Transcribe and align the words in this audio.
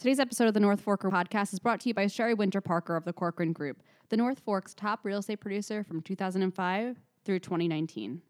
Today's 0.00 0.18
episode 0.18 0.48
of 0.48 0.54
the 0.54 0.60
North 0.60 0.82
Forker 0.82 1.10
podcast 1.10 1.52
is 1.52 1.58
brought 1.58 1.78
to 1.80 1.90
you 1.90 1.92
by 1.92 2.06
Sherry 2.06 2.32
Winter 2.32 2.62
Parker 2.62 2.96
of 2.96 3.04
the 3.04 3.12
Corcoran 3.12 3.52
Group, 3.52 3.82
the 4.08 4.16
North 4.16 4.40
Fork's 4.40 4.72
top 4.72 5.00
real 5.02 5.18
estate 5.18 5.40
producer 5.40 5.84
from 5.84 6.00
2005 6.00 6.96
through 7.22 7.38
2019. 7.38 8.22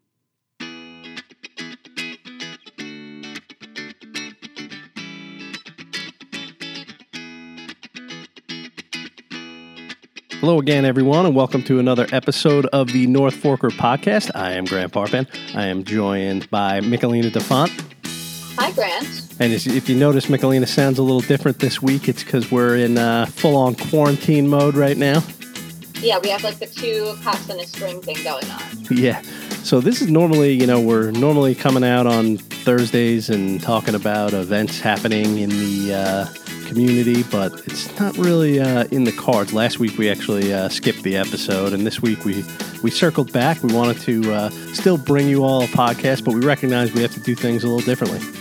Hello 10.41 10.59
again, 10.59 10.83
everyone, 10.83 11.25
and 11.25 11.33
welcome 11.33 11.63
to 11.63 11.79
another 11.79 12.05
episode 12.11 12.65
of 12.73 12.91
the 12.91 13.07
North 13.07 13.35
Forker 13.35 13.69
podcast. 13.69 14.29
I 14.35 14.51
am 14.51 14.65
Grant 14.65 14.91
Parpan. 14.91 15.25
I 15.55 15.67
am 15.67 15.85
joined 15.85 16.49
by 16.49 16.81
Michelina 16.81 17.31
DaFonte. 17.31 18.00
Grant. 18.73 19.27
And 19.39 19.53
if 19.53 19.89
you 19.89 19.95
notice, 19.95 20.27
Michelina 20.27 20.67
sounds 20.67 20.99
a 20.99 21.03
little 21.03 21.21
different 21.21 21.59
this 21.59 21.81
week. 21.81 22.07
It's 22.07 22.23
because 22.23 22.51
we're 22.51 22.77
in 22.77 22.97
uh, 22.97 23.25
full 23.27 23.55
on 23.55 23.75
quarantine 23.75 24.47
mode 24.47 24.75
right 24.75 24.97
now. 24.97 25.23
Yeah, 26.01 26.19
we 26.19 26.29
have 26.29 26.43
like 26.43 26.57
the 26.57 26.65
two 26.65 27.15
cops 27.23 27.49
and 27.49 27.59
a 27.59 27.67
string 27.67 28.01
thing 28.01 28.23
going 28.23 28.49
on. 28.49 28.61
Yeah. 28.91 29.21
So 29.63 29.79
this 29.79 30.01
is 30.01 30.09
normally, 30.09 30.51
you 30.53 30.65
know, 30.65 30.81
we're 30.81 31.11
normally 31.11 31.53
coming 31.53 31.83
out 31.83 32.07
on 32.07 32.37
Thursdays 32.37 33.29
and 33.29 33.61
talking 33.61 33.93
about 33.93 34.33
events 34.33 34.79
happening 34.79 35.37
in 35.37 35.49
the 35.49 35.93
uh, 35.93 36.25
community, 36.67 37.23
but 37.23 37.53
it's 37.67 37.99
not 37.99 38.17
really 38.17 38.59
uh, 38.59 38.85
in 38.85 39.03
the 39.03 39.11
cards. 39.11 39.53
Last 39.53 39.79
week 39.79 39.97
we 39.97 40.09
actually 40.09 40.51
uh, 40.53 40.67
skipped 40.69 41.03
the 41.03 41.15
episode, 41.15 41.73
and 41.73 41.85
this 41.85 42.01
week 42.01 42.25
we 42.25 42.43
we 42.81 42.89
circled 42.89 43.31
back. 43.31 43.61
We 43.61 43.73
wanted 43.73 44.01
to 44.01 44.33
uh, 44.33 44.49
still 44.73 44.97
bring 44.97 45.27
you 45.27 45.43
all 45.43 45.63
a 45.63 45.67
podcast, 45.67 46.25
but 46.25 46.33
we 46.33 46.41
recognize 46.41 46.93
we 46.93 47.01
have 47.01 47.13
to 47.13 47.19
do 47.19 47.35
things 47.35 47.63
a 47.63 47.67
little 47.67 47.85
differently. 47.85 48.40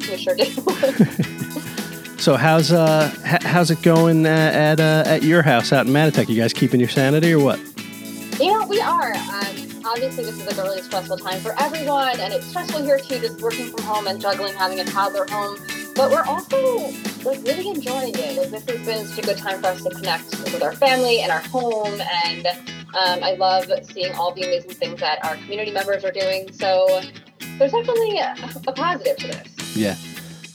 We 0.00 0.16
sure 0.16 0.34
do. 0.34 0.44
So 2.18 2.34
how's 2.34 2.72
uh 2.72 3.12
h- 3.26 3.42
how's 3.42 3.70
it 3.70 3.82
going 3.82 4.24
uh, 4.26 4.30
at 4.30 4.80
uh, 4.80 5.04
at 5.06 5.22
your 5.22 5.42
house 5.42 5.70
out 5.70 5.86
in 5.86 5.92
Mattituck? 5.92 6.28
You 6.28 6.40
guys 6.40 6.52
keeping 6.54 6.80
your 6.80 6.88
sanity 6.88 7.32
or 7.32 7.38
what? 7.38 7.60
you 8.40 8.52
know, 8.52 8.66
we 8.66 8.80
are. 8.80 9.12
Um, 9.14 9.56
obviously, 9.84 10.24
this 10.24 10.38
is 10.38 10.46
like 10.46 10.58
a 10.58 10.62
really 10.62 10.82
stressful 10.82 11.18
time 11.18 11.40
for 11.40 11.54
everyone, 11.60 12.18
and 12.20 12.32
it's 12.32 12.46
stressful 12.46 12.82
here 12.82 12.98
too, 12.98 13.18
just 13.20 13.40
working 13.40 13.66
from 13.70 13.84
home 13.84 14.06
and 14.06 14.20
juggling 14.20 14.54
having 14.54 14.80
a 14.80 14.84
toddler 14.84 15.26
home. 15.30 15.58
But 15.94 16.10
we're 16.10 16.24
also 16.24 16.78
like 17.24 17.42
really 17.44 17.68
enjoying 17.68 18.14
it. 18.16 18.36
Like 18.38 18.50
this 18.50 18.64
has 18.66 18.86
been 18.86 19.06
such 19.06 19.18
a 19.18 19.22
good 19.22 19.38
time 19.38 19.60
for 19.60 19.68
us 19.68 19.82
to 19.84 19.90
connect 19.90 20.30
with 20.52 20.62
our 20.62 20.72
family 20.72 21.20
and 21.20 21.30
our 21.30 21.40
home, 21.40 22.00
and 22.24 22.46
um, 22.46 23.22
I 23.22 23.36
love 23.38 23.70
seeing 23.84 24.14
all 24.14 24.32
the 24.32 24.42
amazing 24.42 24.70
things 24.72 25.00
that 25.00 25.24
our 25.24 25.36
community 25.36 25.70
members 25.70 26.04
are 26.04 26.12
doing. 26.12 26.52
So 26.52 27.02
there's 27.58 27.72
definitely 27.72 28.18
a, 28.18 28.34
a 28.66 28.72
positive 28.72 29.16
to 29.18 29.26
this. 29.28 29.55
Yeah. 29.76 29.96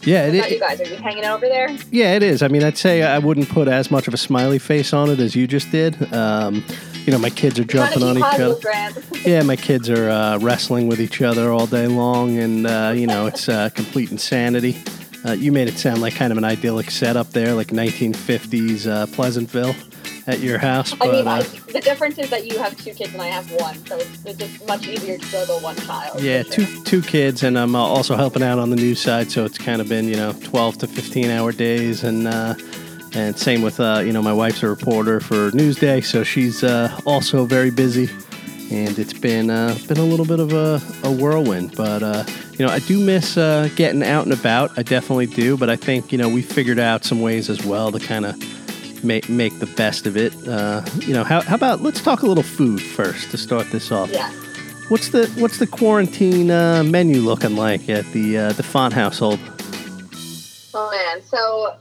Yeah, 0.04 0.26
it, 0.26 0.52
you 0.52 0.60
guys? 0.60 0.82
Are 0.82 0.86
you 0.86 0.96
hanging 0.96 1.24
out 1.24 1.38
over 1.38 1.48
there? 1.48 1.70
Yeah, 1.92 2.16
it 2.16 2.24
is. 2.24 2.42
I 2.42 2.48
mean, 2.48 2.64
I'd 2.64 2.78
say 2.78 3.04
I 3.04 3.20
wouldn't 3.20 3.50
put 3.50 3.68
as 3.68 3.92
much 3.92 4.08
of 4.08 4.16
a 4.16 4.18
smiley 4.18 4.58
face 4.58 4.94
on 4.94 5.12
it 5.12 5.20
as 5.20 5.36
you 5.36 5.46
just 5.46 5.70
did. 5.72 6.12
Um, 6.12 6.64
you 7.06 7.12
know, 7.12 7.20
my 7.20 7.30
kids 7.30 7.60
are 7.60 7.64
jumping 7.64 8.02
on 8.04 8.18
each 8.18 8.24
other. 8.24 8.58
Yeah, 9.24 9.44
my 9.44 9.56
kids 9.56 9.88
are 9.88 10.10
uh, 10.10 10.40
wrestling 10.40 10.88
with 10.88 11.00
each 11.00 11.22
other 11.22 11.52
all 11.52 11.68
day 11.68 11.86
long, 11.86 12.40
and 12.40 12.66
uh, 12.66 12.92
you 12.96 13.06
know, 13.06 13.28
it's 13.28 13.48
uh, 13.48 13.70
complete 13.70 14.12
insanity. 14.12 14.76
Uh, 15.24 15.34
you 15.34 15.52
made 15.52 15.68
it 15.68 15.78
sound 15.78 16.02
like 16.02 16.16
kind 16.16 16.32
of 16.32 16.40
an 16.40 16.44
idyllic 16.44 16.90
setup 16.90 17.30
there, 17.30 17.54
like 17.54 17.68
1950s 17.68 18.88
uh, 18.88 19.06
Pleasantville 19.08 19.76
at 20.32 20.40
your 20.40 20.58
house. 20.58 20.94
I 20.94 20.96
But 20.98 21.12
mean, 21.12 21.28
I, 21.28 21.40
uh, 21.40 21.44
the 21.74 21.82
difference 21.82 22.18
is 22.18 22.30
that 22.30 22.46
you 22.52 22.58
have 22.60 22.76
two 22.78 22.94
kids 22.94 23.14
and 23.14 23.22
I 23.22 23.28
have 23.28 23.52
one, 23.54 23.76
so 23.86 23.98
it's, 23.98 24.26
it's 24.26 24.38
just 24.40 24.68
much 24.68 24.88
easier 24.88 25.18
to 25.18 25.26
juggle 25.32 25.60
one 25.60 25.76
child. 25.78 26.22
yeah, 26.22 26.44
for 26.44 26.52
two 26.52 26.66
sure. 26.66 26.84
two 26.86 27.02
kids, 27.02 27.44
and 27.44 27.58
I'm 27.60 27.76
uh, 27.76 27.80
also 27.80 28.16
helping 28.16 28.44
out 28.44 28.60
on 28.60 28.70
the 28.70 28.76
news 28.78 29.00
side, 29.02 29.32
so 29.32 29.46
it's 29.46 29.58
kind 29.58 29.82
of 29.82 29.88
been 29.90 30.08
you 30.08 30.16
know 30.16 30.34
12 30.44 30.80
to 30.80 30.88
15 30.88 31.30
hour 31.30 31.52
days, 31.52 32.04
and 32.04 32.28
uh, 32.28 32.56
and 33.14 33.38
same 33.38 33.62
with 33.62 33.80
uh, 33.80 34.02
you 34.06 34.14
know 34.14 34.22
my 34.22 34.34
wife's 34.34 34.64
a 34.64 34.68
reporter 34.70 35.20
for 35.20 35.52
Newsday, 35.52 36.04
so 36.04 36.24
she's 36.24 36.64
uh, 36.64 36.98
also 37.06 37.46
very 37.46 37.72
busy, 37.72 38.10
and 38.72 38.98
it's 38.98 39.14
been 39.14 39.50
uh, 39.50 39.78
been 39.88 39.98
a 39.98 40.04
little 40.06 40.26
bit 40.26 40.40
of 40.40 40.54
a, 40.54 40.82
a 41.04 41.12
whirlwind, 41.12 41.76
but 41.76 42.02
uh, 42.04 42.24
you 42.54 42.66
know 42.66 42.72
I 42.72 42.80
do 42.80 43.00
miss 43.04 43.38
uh, 43.38 43.70
getting 43.76 44.04
out 44.04 44.24
and 44.26 44.34
about. 44.34 44.78
I 44.78 44.84
definitely 44.84 45.26
do, 45.28 45.58
but 45.58 45.70
I 45.70 45.76
think 45.76 46.12
you 46.12 46.18
know 46.18 46.30
we 46.30 46.42
figured 46.42 46.80
out 46.80 47.04
some 47.04 47.22
ways 47.22 47.50
as 47.50 47.66
well 47.66 47.92
to 47.92 48.00
kind 48.00 48.26
of 48.26 48.36
make 49.04 49.30
make 49.30 49.58
the 49.60 49.66
best 49.66 50.06
of 50.06 50.18
it. 50.18 50.34
Uh, 50.48 50.82
you 51.00 51.14
know 51.14 51.24
how 51.24 51.42
how 51.42 51.56
about 51.56 51.82
let's 51.82 52.02
talk 52.02 52.22
a 52.22 52.28
little 52.28 52.44
food 52.44 52.82
first 52.82 53.32
to 53.32 53.38
start 53.38 53.70
this 53.72 53.92
off. 53.92 54.12
Yeah. 54.12 54.32
What's 54.90 55.10
the 55.10 55.28
what's 55.38 55.58
the 55.58 55.68
quarantine 55.68 56.52
uh, 56.52 56.84
menu 56.84 57.22
looking 57.22 57.56
like 57.56 57.90
at 57.90 58.06
the 58.08 58.38
uh, 58.38 58.54
the 58.54 58.64
font 58.64 58.94
household? 58.94 59.40
Oh 60.74 60.90
man, 60.92 61.22
so 61.22 61.76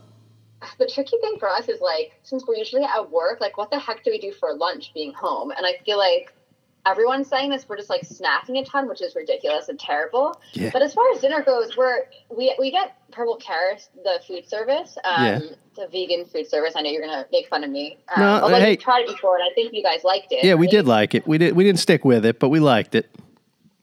the 0.77 0.87
tricky 0.87 1.17
thing 1.21 1.37
for 1.39 1.49
us 1.49 1.69
is 1.69 1.79
like, 1.81 2.19
since 2.23 2.45
we're 2.47 2.55
usually 2.55 2.83
at 2.83 3.11
work, 3.11 3.39
like, 3.39 3.57
what 3.57 3.71
the 3.71 3.79
heck 3.79 4.03
do 4.03 4.11
we 4.11 4.19
do 4.19 4.31
for 4.33 4.53
lunch 4.53 4.93
being 4.93 5.13
home? 5.13 5.51
And 5.51 5.65
I 5.65 5.77
feel 5.85 5.97
like 5.97 6.33
everyone's 6.85 7.27
saying 7.27 7.49
this, 7.49 7.67
we're 7.67 7.77
just 7.77 7.89
like 7.89 8.01
snacking 8.01 8.59
a 8.59 8.65
ton, 8.65 8.87
which 8.87 9.01
is 9.01 9.15
ridiculous 9.15 9.69
and 9.69 9.79
terrible. 9.79 10.39
Yeah. 10.53 10.69
But 10.73 10.81
as 10.81 10.93
far 10.93 11.09
as 11.13 11.19
dinner 11.21 11.41
goes, 11.41 11.75
we're 11.77 12.05
we 12.35 12.55
we 12.59 12.71
get 12.71 12.95
Purple 13.11 13.35
Carrot, 13.37 13.87
the 14.03 14.19
food 14.27 14.47
service, 14.47 14.97
um, 15.03 15.25
Yeah. 15.25 15.39
the 15.75 15.87
vegan 15.87 16.25
food 16.25 16.47
service. 16.49 16.73
I 16.75 16.81
know 16.81 16.89
you're 16.89 17.05
gonna 17.05 17.25
make 17.31 17.47
fun 17.49 17.63
of 17.63 17.69
me. 17.69 17.97
Um, 18.15 18.21
No, 18.23 18.29
although 18.43 18.59
hey. 18.59 18.71
you 18.71 18.77
tried 18.77 19.01
it 19.01 19.07
before, 19.07 19.35
and 19.37 19.43
I 19.43 19.53
think 19.53 19.73
you 19.73 19.83
guys 19.83 20.03
liked 20.03 20.31
it. 20.31 20.43
Yeah, 20.43 20.55
we 20.55 20.65
right? 20.67 20.71
did 20.71 20.87
like 20.87 21.13
it. 21.15 21.27
We 21.27 21.37
did 21.37 21.55
we 21.55 21.63
didn't 21.63 21.79
stick 21.79 22.03
with 22.05 22.25
it, 22.25 22.39
but 22.39 22.49
we 22.49 22.59
liked 22.59 22.95
it. 22.95 23.09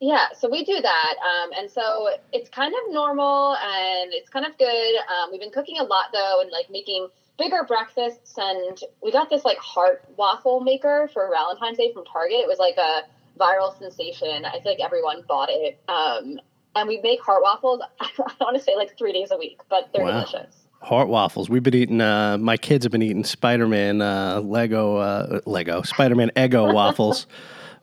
Yeah, 0.01 0.27
so 0.39 0.49
we 0.49 0.65
do 0.65 0.81
that, 0.81 1.15
um, 1.27 1.51
and 1.59 1.69
so 1.69 2.09
it's 2.33 2.49
kind 2.51 2.73
of 2.73 2.95
normal 2.95 3.57
and 3.57 4.13
it's 4.13 4.29
kind 4.31 4.47
of 4.47 4.57
good. 4.57 4.95
Um, 4.97 5.31
we've 5.33 5.41
been 5.41 5.51
cooking 5.51 5.79
a 5.79 5.83
lot 5.83 6.07
though, 6.13 6.41
and 6.41 6.51
like 6.53 6.71
making 6.71 7.09
bigger 7.39 7.65
breakfasts. 7.67 8.35
And 8.37 8.79
we 9.03 9.13
got 9.13 9.31
this 9.31 9.45
like 9.45 9.59
heart 9.59 10.05
waffle 10.17 10.61
maker 10.61 11.09
for 11.13 11.29
Valentine's 11.33 11.79
Day 11.79 11.93
from 11.93 12.05
Target. 12.05 12.39
It 12.41 12.49
was 12.49 12.59
like 12.59 12.77
a 12.77 13.03
viral 13.39 13.77
sensation. 13.79 14.45
I 14.45 14.61
feel 14.61 14.73
like 14.73 14.81
everyone 14.81 15.23
bought 15.29 15.49
it. 15.51 15.79
Um, 15.89 16.41
and 16.75 16.89
we 16.89 17.01
make 17.01 17.21
heart 17.21 17.43
waffles. 17.43 17.81
I 18.01 18.09
want 18.41 18.57
to 18.57 18.63
say 18.63 18.75
like 18.77 18.97
three 18.99 19.13
days 19.13 19.31
a 19.31 19.39
week, 19.39 19.61
but 19.71 19.89
they're 19.93 20.03
Wow. 20.05 20.21
delicious. 20.25 20.65
Heart 20.81 21.09
waffles. 21.09 21.51
We've 21.51 21.63
been 21.63 21.75
eating. 21.75 22.01
Uh, 22.01 22.39
my 22.39 22.57
kids 22.57 22.85
have 22.85 22.93
been 22.93 23.03
eating 23.03 23.25
Spider 23.25 23.67
Man 23.67 24.01
uh, 24.01 24.41
Lego 24.45 24.97
uh, 24.99 25.41
Lego 25.45 25.83
Spider 25.83 26.15
Man 26.15 26.31
Ego 26.37 26.73
waffles, 26.73 27.27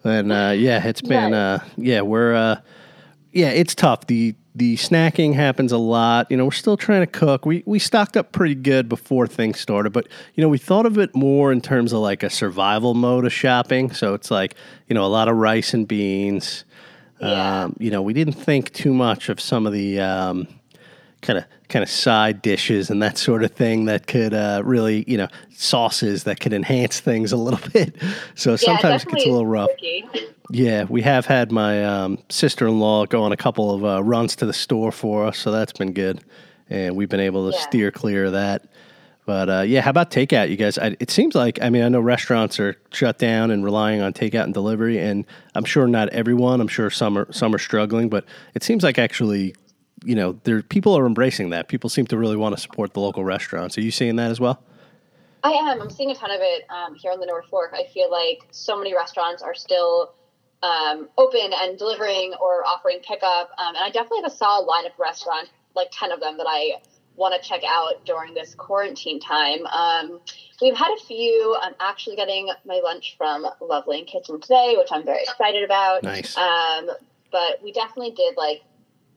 and 0.06 0.32
uh, 0.32 0.54
yeah, 0.56 0.82
it's 0.88 1.02
been. 1.02 1.34
Uh, 1.34 1.60
yeah, 1.76 2.00
we're. 2.00 2.34
Uh, 2.34 2.62
yeah, 3.34 3.50
it's 3.50 3.76
tough. 3.76 4.08
the 4.08 4.34
The 4.56 4.78
snacking 4.78 5.34
happens 5.34 5.74
a 5.74 5.78
lot. 5.78 6.32
You 6.32 6.38
know, 6.38 6.46
we're 6.46 6.52
still 6.52 6.78
trying 6.78 7.02
to 7.02 7.08
cook. 7.08 7.46
We 7.46 7.62
we 7.66 7.78
stocked 7.78 8.16
up 8.16 8.32
pretty 8.32 8.56
good 8.56 8.88
before 8.88 9.28
things 9.28 9.60
started, 9.60 9.92
but 9.92 10.08
you 10.34 10.42
know, 10.42 10.48
we 10.48 10.58
thought 10.58 10.86
of 10.86 10.98
it 10.98 11.14
more 11.14 11.52
in 11.52 11.60
terms 11.60 11.92
of 11.92 12.00
like 12.00 12.24
a 12.24 12.30
survival 12.30 12.94
mode 12.94 13.26
of 13.26 13.34
shopping. 13.34 13.92
So 13.92 14.14
it's 14.14 14.32
like 14.32 14.56
you 14.88 14.94
know 14.94 15.04
a 15.04 15.08
lot 15.08 15.28
of 15.28 15.36
rice 15.36 15.74
and 15.74 15.86
beans. 15.88 16.64
Yeah. 17.20 17.64
Um, 17.64 17.76
you 17.80 17.92
know, 17.92 18.02
we 18.02 18.14
didn't 18.14 18.34
think 18.34 18.72
too 18.74 18.94
much 18.94 19.30
of 19.30 19.40
some 19.40 19.68
of 19.68 19.74
the. 19.74 20.00
Um, 20.00 20.48
kind 21.26 21.40
of 21.40 21.46
kind 21.70 21.84
of 21.84 21.90
side 21.90 22.42
dishes 22.42 22.90
and 22.90 23.02
that 23.02 23.18
sort 23.18 23.44
of 23.44 23.52
thing 23.52 23.86
that 23.86 24.06
could 24.08 24.34
uh, 24.34 24.62
really 24.64 25.04
you 25.08 25.18
know 25.18 25.28
sauces 25.52 26.24
that 26.26 26.40
could 26.40 26.54
enhance 26.54 27.00
things 27.00 27.32
a 27.32 27.38
little 27.38 27.60
bit. 27.74 27.96
So 28.36 28.56
sometimes 28.56 29.04
it 29.04 29.10
gets 29.10 29.26
a 29.26 29.30
little 29.30 29.46
rough. 29.46 29.70
tricky. 29.80 30.06
Yeah, 30.52 30.84
we 30.84 31.02
have 31.02 31.26
had 31.26 31.52
my 31.52 31.84
um, 31.84 32.20
sister-in-law 32.30 33.08
go 33.08 33.24
on 33.24 33.32
a 33.32 33.38
couple 33.38 33.74
of 33.74 33.84
uh, 33.84 34.04
runs 34.04 34.36
to 34.38 34.46
the 34.46 34.54
store 34.54 34.92
for 34.92 35.26
us, 35.26 35.40
so 35.40 35.52
that's 35.52 35.74
been 35.74 35.92
good, 35.92 36.22
and 36.70 36.96
we've 36.96 37.10
been 37.10 37.20
able 37.20 37.50
to 37.50 37.58
Yeah. 37.58 37.64
steer 37.64 37.92
clear 37.92 38.26
of 38.26 38.34
that. 38.34 38.64
But 39.26 39.50
uh, 39.50 39.62
yeah, 39.62 39.82
how 39.82 39.90
about 39.90 40.12
takeout, 40.12 40.50
you 40.52 40.56
guys? 40.56 40.78
I, 40.78 40.96
it 41.00 41.10
seems 41.10 41.34
like 41.34 41.58
I 41.64 41.72
mean 41.72 41.82
I 41.82 41.90
know 41.90 42.00
restaurants 42.00 42.60
are 42.60 42.76
shut 42.92 43.18
down 43.18 43.50
and 43.50 43.64
relying 43.64 44.02
on 44.02 44.14
takeout 44.14 44.44
and 44.44 44.54
delivery, 44.54 45.00
and 45.00 45.26
I'm 45.56 45.66
sure 45.66 45.88
not 45.88 46.10
everyone. 46.10 46.62
I'm 46.62 46.68
sure 46.68 46.92
some 46.92 47.18
are 47.18 47.32
some 47.34 47.56
are 47.56 47.58
struggling, 47.60 48.08
but 48.08 48.24
it 48.54 48.62
seems 48.62 48.84
like 48.84 49.00
actually, 49.00 49.56
you 50.06 50.16
know, 50.16 50.40
there 50.44 50.62
people 50.62 50.98
are 50.98 51.06
embracing 51.06 51.50
that. 51.50 51.68
People 51.68 51.90
seem 51.90 52.08
to 52.08 52.18
really 52.18 52.36
want 52.36 52.56
to 52.56 52.62
support 52.62 52.94
the 52.94 53.00
local 53.00 53.24
restaurants. 53.24 53.78
Are 53.78 53.82
you 53.82 53.92
seeing 53.92 54.16
that 54.18 54.32
as 54.32 54.40
well? 54.40 54.62
I 55.44 55.52
am. 55.52 55.82
I'm 55.82 55.90
seeing 55.90 56.10
a 56.10 56.16
ton 56.16 56.32
of 56.32 56.40
it 56.42 56.66
um, 56.70 56.96
here 56.96 57.12
on 57.12 57.20
the 57.20 57.26
North 57.26 57.46
Fork. 57.48 57.74
I 57.74 57.86
feel 57.94 58.10
like 58.10 58.48
so 58.52 58.78
many 58.78 58.96
restaurants 58.96 59.44
are 59.44 59.54
still 59.54 60.14
um, 60.64 61.08
open 61.18 61.52
and 61.62 61.78
delivering 61.78 62.34
or 62.42 62.66
offering 62.66 63.00
pickup. 63.08 63.52
Um, 63.58 63.76
and 63.76 63.84
I 63.84 63.90
definitely 63.92 64.22
have 64.24 64.32
a 64.32 64.36
solid 64.36 64.66
line 64.66 64.86
of 64.86 64.94
restaurants, 64.98 65.52
like 65.76 65.90
10 65.92 66.12
of 66.12 66.20
them, 66.20 66.38
that 66.38 66.48
I 66.50 66.82
want 67.16 67.40
to 67.40 67.48
check 67.48 67.62
out 67.68 68.04
during 68.06 68.34
this 68.34 68.56
quarantine 68.56 69.20
time. 69.20 69.66
Um, 69.68 70.20
we've 70.62 70.76
had 70.76 70.92
a 70.92 71.06
few. 71.06 71.56
I'm 71.62 71.76
actually 71.80 72.16
getting 72.16 72.50
my 72.66 72.82
lunch 72.84 73.16
from 73.18 73.46
Love 73.62 73.86
Lane 73.88 74.06
Kitchen 74.06 74.42
today, 74.42 74.76
which 74.78 74.90
I'm 74.92 75.06
very 75.06 75.22
excited 75.24 75.64
about. 75.64 76.04
Nice. 76.04 76.36
Um, 76.36 76.90
but 77.32 77.62
we 77.64 77.72
definitely 77.72 78.12
did 78.12 78.36
like 78.38 78.64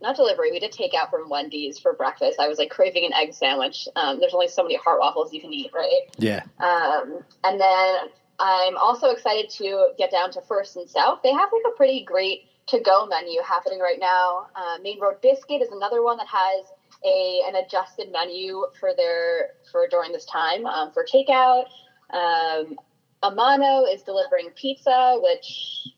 not 0.00 0.16
delivery. 0.16 0.50
We 0.52 0.60
did 0.60 0.72
take 0.72 0.94
out 0.94 1.10
from 1.10 1.28
Wendy's 1.28 1.78
for 1.78 1.92
breakfast. 1.92 2.38
I 2.38 2.48
was 2.48 2.58
like 2.58 2.70
craving 2.70 3.04
an 3.04 3.12
egg 3.14 3.34
sandwich. 3.34 3.88
Um, 3.96 4.20
there's 4.20 4.34
only 4.34 4.48
so 4.48 4.62
many 4.62 4.76
heart 4.76 5.00
waffles 5.00 5.32
you 5.32 5.40
can 5.40 5.52
eat, 5.52 5.70
right? 5.74 6.02
Yeah. 6.18 6.42
Um, 6.60 7.24
and 7.44 7.60
then 7.60 7.96
I'm 8.38 8.76
also 8.76 9.10
excited 9.10 9.50
to 9.50 9.90
get 9.98 10.10
down 10.10 10.30
to 10.32 10.40
First 10.42 10.76
and 10.76 10.88
South. 10.88 11.20
They 11.22 11.32
have 11.32 11.48
like 11.52 11.72
a 11.72 11.76
pretty 11.76 12.04
great 12.04 12.44
to 12.68 12.80
go 12.80 13.06
menu 13.06 13.40
happening 13.42 13.80
right 13.80 13.98
now. 13.98 14.46
Uh, 14.54 14.76
Main 14.82 15.00
Road 15.00 15.20
Biscuit 15.22 15.62
is 15.62 15.70
another 15.72 16.02
one 16.02 16.16
that 16.18 16.26
has 16.26 16.66
a 17.04 17.42
an 17.46 17.56
adjusted 17.56 18.12
menu 18.12 18.64
for 18.78 18.90
their 18.96 19.50
for 19.70 19.86
during 19.88 20.12
this 20.12 20.24
time 20.26 20.66
um, 20.66 20.92
for 20.92 21.04
takeout. 21.04 21.64
Um, 22.10 22.76
Amano 23.22 23.92
is 23.92 24.02
delivering 24.02 24.50
pizza, 24.54 25.18
which 25.20 25.88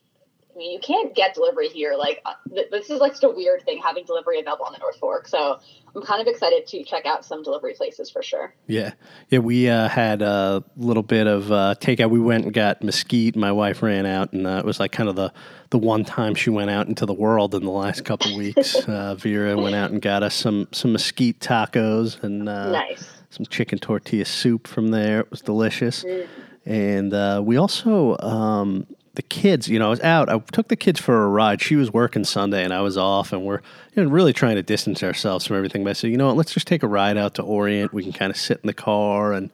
I 0.55 0.59
mean, 0.59 0.73
you 0.73 0.81
can't 0.81 1.15
get 1.15 1.35
delivery 1.35 1.69
here. 1.69 1.95
Like, 1.97 2.21
uh, 2.25 2.35
th- 2.49 2.71
this 2.71 2.91
is 2.91 3.01
like 3.01 3.13
just 3.13 3.25
a 3.25 3.29
weird 3.29 3.63
thing 3.63 3.81
having 3.83 4.05
delivery 4.05 4.41
available 4.41 4.65
on 4.65 4.73
the 4.73 4.79
North 4.79 4.99
Fork. 4.99 5.29
So 5.29 5.59
I'm 5.95 6.03
kind 6.03 6.21
of 6.21 6.27
excited 6.27 6.67
to 6.67 6.85
check 6.85 7.07
out 7.07 7.25
some 7.25 7.43
delivery 7.43 7.75
places 7.75 8.11
for 8.11 8.23
sure. 8.23 8.55
Yeah, 8.67 8.93
yeah. 9.29 9.39
We 9.41 9.69
uh, 9.69 9.89
had 9.89 10.23
a 10.23 10.65
little 10.77 11.03
bit 11.03 11.27
of 11.27 11.51
uh, 11.51 11.75
takeout. 11.81 12.11
We 12.11 12.21
went 12.21 12.45
and 12.45 12.55
got 12.55 12.83
mesquite. 12.83 13.37
My 13.37 13.53
wife 13.53 13.83
ran 13.83 14.07
out, 14.07 14.33
and 14.33 14.47
uh, 14.47 14.59
it 14.59 14.65
was 14.65 14.81
like 14.81 14.93
kind 14.93 15.09
of 15.09 15.17
the 15.17 15.33
the 15.71 15.79
one 15.79 16.05
time 16.05 16.35
she 16.35 16.51
went 16.51 16.71
out 16.71 16.89
into 16.89 17.07
the 17.07 17.15
world 17.15 17.55
in 17.55 17.65
the 17.65 17.71
last 17.71 18.05
couple 18.05 18.37
weeks. 18.37 18.77
Uh, 18.91 19.15
Vera 19.15 19.57
went 19.57 19.75
out 19.75 19.91
and 19.93 20.03
got 20.03 20.23
us 20.23 20.35
some 20.35 20.67
some 20.73 20.93
mesquite 20.93 21.39
tacos 21.39 22.21
and 22.25 22.49
uh, 22.49 22.73
nice. 22.73 23.09
some 23.31 23.47
chicken 23.47 23.79
tortilla 23.79 24.25
soup 24.25 24.67
from 24.67 24.89
there. 24.89 25.21
It 25.21 25.31
was 25.31 25.43
delicious. 25.43 26.03
Mm. 26.03 26.27
And 26.67 27.15
uh, 27.15 27.43
we 27.45 27.57
also 27.57 28.17
um, 28.19 28.87
the 29.15 29.23
kids, 29.23 29.69
you 29.69 29.79
know, 29.79 29.89
I 29.89 29.91
was 29.91 30.01
out. 30.01 30.29
I 30.29 30.39
took 30.39 30.69
the 30.69 30.77
kids 30.77 31.01
for 31.01 31.25
a 31.25 31.29
ride. 31.29 31.61
She 31.61 31.77
was 31.77 31.93
working 31.93 32.25
Sunday 32.25 32.63
and 32.63 32.73
I 32.73 32.81
was 32.81 32.97
off, 32.97 33.33
and 33.33 33.45
we're 33.45 33.61
you 33.95 34.05
know, 34.05 34.09
really 34.09 34.33
trying 34.33 34.57
to 34.57 34.63
distance 34.63 35.03
ourselves 35.03 35.47
from 35.47 35.57
everything. 35.57 35.83
But 35.83 35.91
I 35.91 35.93
said, 35.95 36.11
you 36.11 36.17
know 36.17 36.29
what, 36.29 36.37
let's 36.37 36.53
just 36.53 36.67
take 36.67 36.83
a 36.83 36.89
ride 36.89 37.17
out 37.17 37.35
to 37.35 37.43
Orient. 37.43 37.93
We 37.93 38.03
can 38.03 38.13
kind 38.13 38.31
of 38.31 38.37
sit 38.37 38.61
in 38.63 38.67
the 38.67 38.75
car 38.75 39.33
and 39.33 39.51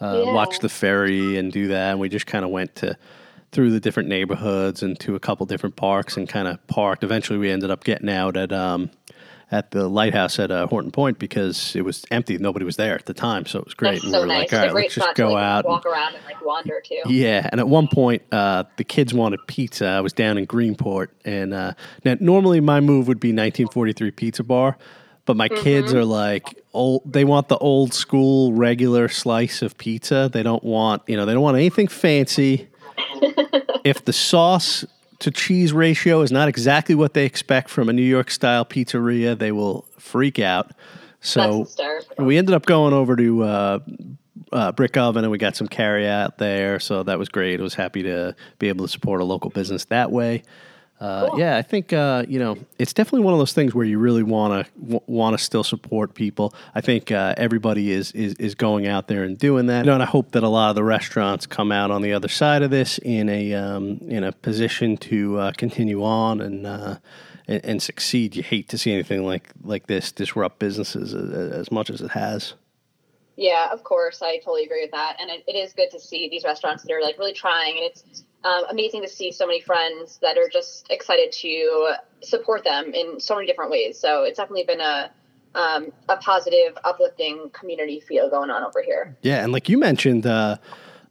uh, 0.00 0.24
yeah. 0.24 0.32
watch 0.32 0.58
the 0.58 0.68
ferry 0.68 1.38
and 1.38 1.50
do 1.50 1.68
that. 1.68 1.92
And 1.92 2.00
we 2.00 2.08
just 2.08 2.26
kind 2.26 2.44
of 2.44 2.50
went 2.50 2.74
to 2.76 2.96
through 3.52 3.70
the 3.70 3.80
different 3.80 4.08
neighborhoods 4.08 4.82
and 4.82 4.98
to 5.00 5.16
a 5.16 5.20
couple 5.20 5.44
different 5.44 5.76
parks 5.76 6.16
and 6.16 6.28
kind 6.28 6.46
of 6.46 6.64
parked. 6.68 7.02
Eventually, 7.02 7.38
we 7.38 7.50
ended 7.50 7.70
up 7.70 7.84
getting 7.84 8.08
out 8.08 8.36
at 8.36 8.52
um, 8.52 8.90
at 9.50 9.72
the 9.72 9.88
lighthouse 9.88 10.38
at 10.38 10.50
uh, 10.50 10.66
Horton 10.66 10.90
Point 10.90 11.18
because 11.18 11.74
it 11.74 11.82
was 11.82 12.04
empty. 12.10 12.38
Nobody 12.38 12.64
was 12.64 12.76
there 12.76 12.94
at 12.94 13.06
the 13.06 13.14
time, 13.14 13.46
so 13.46 13.58
it 13.58 13.64
was 13.64 13.74
great. 13.74 13.94
That's 13.94 14.04
and 14.04 14.12
so 14.12 14.18
we 14.18 14.22
were 14.22 14.26
nice. 14.28 14.52
like, 14.52 14.52
all 14.52 14.66
right, 14.66 14.74
let's 14.74 14.94
just 14.94 15.14
go 15.14 15.32
like, 15.32 15.42
out, 15.42 15.64
walk 15.64 15.84
and, 15.84 15.92
around, 15.94 16.14
and 16.14 16.24
like 16.24 16.44
wander 16.44 16.80
too. 16.84 17.02
Yeah, 17.06 17.48
and 17.50 17.60
at 17.60 17.68
one 17.68 17.88
point, 17.88 18.22
uh, 18.30 18.64
the 18.76 18.84
kids 18.84 19.12
wanted 19.12 19.40
pizza. 19.46 19.86
I 19.86 20.00
was 20.00 20.12
down 20.12 20.38
in 20.38 20.46
Greenport, 20.46 21.08
and 21.24 21.52
uh, 21.52 21.72
now 22.04 22.16
normally 22.20 22.60
my 22.60 22.80
move 22.80 23.08
would 23.08 23.20
be 23.20 23.28
1943 23.30 24.10
Pizza 24.12 24.44
Bar. 24.44 24.78
But 25.26 25.36
my 25.36 25.48
mm-hmm. 25.48 25.62
kids 25.62 25.94
are 25.94 26.04
like 26.04 26.58
old. 26.72 27.02
They 27.12 27.24
want 27.24 27.48
the 27.48 27.58
old 27.58 27.92
school 27.92 28.52
regular 28.52 29.08
slice 29.08 29.62
of 29.62 29.76
pizza. 29.76 30.30
They 30.32 30.42
don't 30.42 30.64
want, 30.64 31.02
you 31.06 31.16
know, 31.16 31.26
they 31.26 31.34
don't 31.34 31.42
want 31.42 31.56
anything 31.56 31.88
fancy. 31.88 32.68
if 33.84 34.04
the 34.04 34.12
sauce 34.12 34.84
to 35.20 35.30
cheese 35.30 35.72
ratio 35.72 36.22
is 36.22 36.32
not 36.32 36.48
exactly 36.48 36.94
what 36.94 37.14
they 37.14 37.24
expect 37.24 37.68
from 37.68 37.88
a 37.88 37.92
New 37.92 38.02
York 38.02 38.30
style 38.30 38.64
pizzeria, 38.64 39.38
they 39.38 39.52
will 39.52 39.86
freak 39.98 40.38
out. 40.38 40.72
So 41.20 41.68
we 42.18 42.38
ended 42.38 42.54
up 42.54 42.64
going 42.64 42.94
over 42.94 43.14
to 43.14 43.42
uh, 43.42 43.78
uh, 44.52 44.72
Brick 44.72 44.96
Oven 44.96 45.24
and 45.24 45.30
we 45.30 45.38
got 45.38 45.54
some 45.54 45.68
carry 45.68 46.08
out 46.08 46.38
there. 46.38 46.80
So 46.80 47.02
that 47.02 47.18
was 47.18 47.28
great. 47.28 47.60
I 47.60 47.62
was 47.62 47.74
happy 47.74 48.02
to 48.04 48.34
be 48.58 48.68
able 48.68 48.86
to 48.86 48.90
support 48.90 49.20
a 49.20 49.24
local 49.24 49.50
business 49.50 49.84
that 49.86 50.10
way. 50.10 50.42
Uh, 51.00 51.30
cool. 51.30 51.38
Yeah, 51.38 51.56
I 51.56 51.62
think 51.62 51.94
uh, 51.94 52.24
you 52.28 52.38
know 52.38 52.58
it's 52.78 52.92
definitely 52.92 53.24
one 53.24 53.32
of 53.32 53.38
those 53.38 53.54
things 53.54 53.74
where 53.74 53.86
you 53.86 53.98
really 53.98 54.22
want 54.22 54.66
to 54.66 54.72
w- 54.80 55.00
want 55.06 55.36
to 55.36 55.42
still 55.42 55.64
support 55.64 56.14
people. 56.14 56.52
I 56.74 56.82
think 56.82 57.10
uh, 57.10 57.34
everybody 57.38 57.90
is, 57.90 58.12
is 58.12 58.34
is 58.34 58.54
going 58.54 58.86
out 58.86 59.08
there 59.08 59.24
and 59.24 59.38
doing 59.38 59.66
that. 59.66 59.80
You 59.80 59.86
know, 59.86 59.94
and 59.94 60.02
I 60.02 60.06
hope 60.06 60.32
that 60.32 60.42
a 60.42 60.48
lot 60.48 60.68
of 60.68 60.76
the 60.76 60.84
restaurants 60.84 61.46
come 61.46 61.72
out 61.72 61.90
on 61.90 62.02
the 62.02 62.12
other 62.12 62.28
side 62.28 62.62
of 62.62 62.70
this 62.70 62.98
in 62.98 63.30
a 63.30 63.54
um, 63.54 64.00
in 64.08 64.24
a 64.24 64.32
position 64.32 64.98
to 64.98 65.38
uh, 65.38 65.52
continue 65.52 66.04
on 66.04 66.42
and, 66.42 66.66
uh, 66.66 66.96
and, 67.48 67.64
and 67.64 67.82
succeed. 67.82 68.36
You 68.36 68.42
hate 68.42 68.68
to 68.68 68.76
see 68.76 68.92
anything 68.92 69.24
like 69.24 69.48
like 69.64 69.86
this 69.86 70.12
disrupt 70.12 70.58
businesses 70.58 71.14
as, 71.14 71.30
as 71.32 71.72
much 71.72 71.88
as 71.88 72.02
it 72.02 72.10
has. 72.10 72.52
Yeah, 73.36 73.72
of 73.72 73.84
course, 73.84 74.20
I 74.20 74.36
totally 74.36 74.64
agree 74.64 74.82
with 74.82 74.90
that, 74.90 75.16
and 75.18 75.30
it, 75.30 75.44
it 75.46 75.56
is 75.56 75.72
good 75.72 75.90
to 75.92 75.98
see 75.98 76.28
these 76.28 76.44
restaurants 76.44 76.82
that 76.82 76.92
are 76.92 77.00
like 77.00 77.16
really 77.18 77.32
trying, 77.32 77.78
and 77.78 77.86
it's 77.86 78.24
um, 78.44 78.64
amazing 78.70 79.02
to 79.02 79.08
see 79.08 79.32
so 79.32 79.46
many 79.46 79.60
friends 79.60 80.18
that 80.22 80.38
are 80.38 80.48
just 80.48 80.86
excited 80.90 81.32
to 81.32 81.94
support 82.22 82.64
them 82.64 82.92
in 82.94 83.20
so 83.20 83.34
many 83.34 83.46
different 83.46 83.70
ways. 83.70 83.98
So 83.98 84.24
it's 84.24 84.38
definitely 84.38 84.64
been 84.64 84.80
a 84.80 85.10
um, 85.54 85.92
a 86.08 86.16
positive, 86.16 86.78
uplifting 86.84 87.50
community 87.50 88.00
feel 88.00 88.30
going 88.30 88.50
on 88.50 88.62
over 88.62 88.82
here. 88.82 89.16
Yeah, 89.22 89.42
and 89.42 89.52
like 89.52 89.68
you 89.68 89.78
mentioned, 89.78 90.26
uh, 90.26 90.56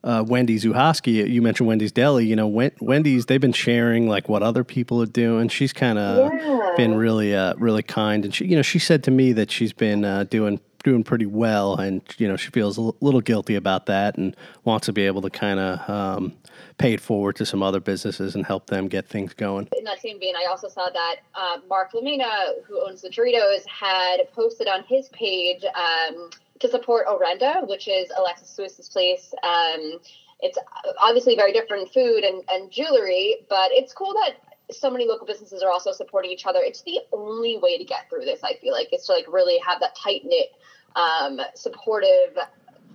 uh, 0.04 0.24
Wendy 0.26 0.58
Zuhosky, 0.58 1.30
you 1.30 1.42
mentioned 1.42 1.68
Wendy's 1.68 1.92
Deli. 1.92 2.26
You 2.26 2.36
know, 2.36 2.48
Wendy's 2.80 3.26
they've 3.26 3.42
been 3.42 3.54
sharing 3.54 4.08
like 4.08 4.30
what 4.30 4.42
other 4.42 4.64
people 4.64 5.02
are 5.02 5.08
doing. 5.08 5.50
She's 5.50 5.74
kind 5.74 6.00
of 6.00 6.32
yeah. 6.34 6.74
been 6.78 6.96
really, 6.96 7.36
uh, 7.36 7.56
really 7.58 7.84
kind, 7.84 8.24
and 8.24 8.34
she, 8.34 8.46
you 8.46 8.56
know, 8.56 8.62
she 8.62 8.80
said 8.80 9.04
to 9.06 9.12
me 9.12 9.34
that 9.34 9.52
she's 9.52 9.74
been 9.74 10.06
uh, 10.06 10.24
doing 10.24 10.62
doing 10.84 11.04
pretty 11.04 11.26
well, 11.26 11.76
and 11.76 12.02
you 12.18 12.28
know, 12.28 12.38
she 12.38 12.50
feels 12.50 12.78
a 12.78 12.82
little 13.02 13.22
guilty 13.22 13.56
about 13.56 13.86
that, 13.88 14.18
and 14.18 14.36
wants 14.64 14.86
to 14.86 14.94
be 14.94 15.06
able 15.06 15.22
to 15.22 15.30
kind 15.30 15.60
of 15.60 15.90
um, 15.90 16.34
pay 16.78 16.94
it 16.94 17.02
forward 17.02 17.36
to 17.38 17.46
some 17.46 17.62
other 17.62 17.80
businesses 17.80 18.36
and 18.36 18.46
help 18.46 18.68
them 18.68 18.88
get 18.88 19.08
things 19.08 19.34
going. 19.34 19.68
In 19.78 19.84
that 19.84 20.02
same 20.02 20.20
vein, 20.20 20.36
I 20.36 20.48
also 20.50 20.68
saw 20.68 20.90
that 20.90 21.16
uh, 21.36 21.58
Mark 21.68 21.94
Lamina, 21.94 22.54
who 22.68 22.86
owns 22.86 23.02
the 23.02 23.10
Doritos, 23.10 23.66
had 23.68 24.32
posted 24.34 24.68
on 24.68 24.84
his 24.84 25.10
page 25.10 25.64
um, 25.76 26.30
to 26.60 26.68
support 26.68 27.08
Orenda, 27.08 27.68
which 27.68 27.88
is 27.88 28.10
Alexis 28.18 28.50
Swis's 28.50 28.90
place. 28.90 29.34
Um, 29.44 30.00
it's 30.42 30.58
obviously 31.02 31.36
very 31.36 31.52
different 31.52 31.92
food 31.94 32.24
and, 32.24 32.44
and 32.50 32.72
jewelry, 32.72 33.38
but 33.50 33.72
it's 33.72 33.94
cool 33.94 34.14
that 34.14 34.36
so 34.72 34.90
many 34.90 35.08
local 35.08 35.26
businesses 35.26 35.62
are 35.64 35.72
also 35.72 35.92
supporting 35.92 36.32
each 36.32 36.46
other. 36.46 36.60
It's 36.62 36.82
the 36.84 37.00
only 37.12 37.58
way 37.58 37.78
to 37.78 37.84
get 37.84 38.10
through 38.10 38.26
this. 38.26 38.44
I 38.44 38.54
feel 38.56 38.74
like 38.74 38.90
it's 38.92 39.08
to 39.08 39.14
like 39.14 39.26
really 39.32 39.58
have 39.60 39.80
that 39.80 39.96
tight 39.96 40.22
knit, 40.26 40.52
um, 40.96 41.40
supportive 41.56 42.38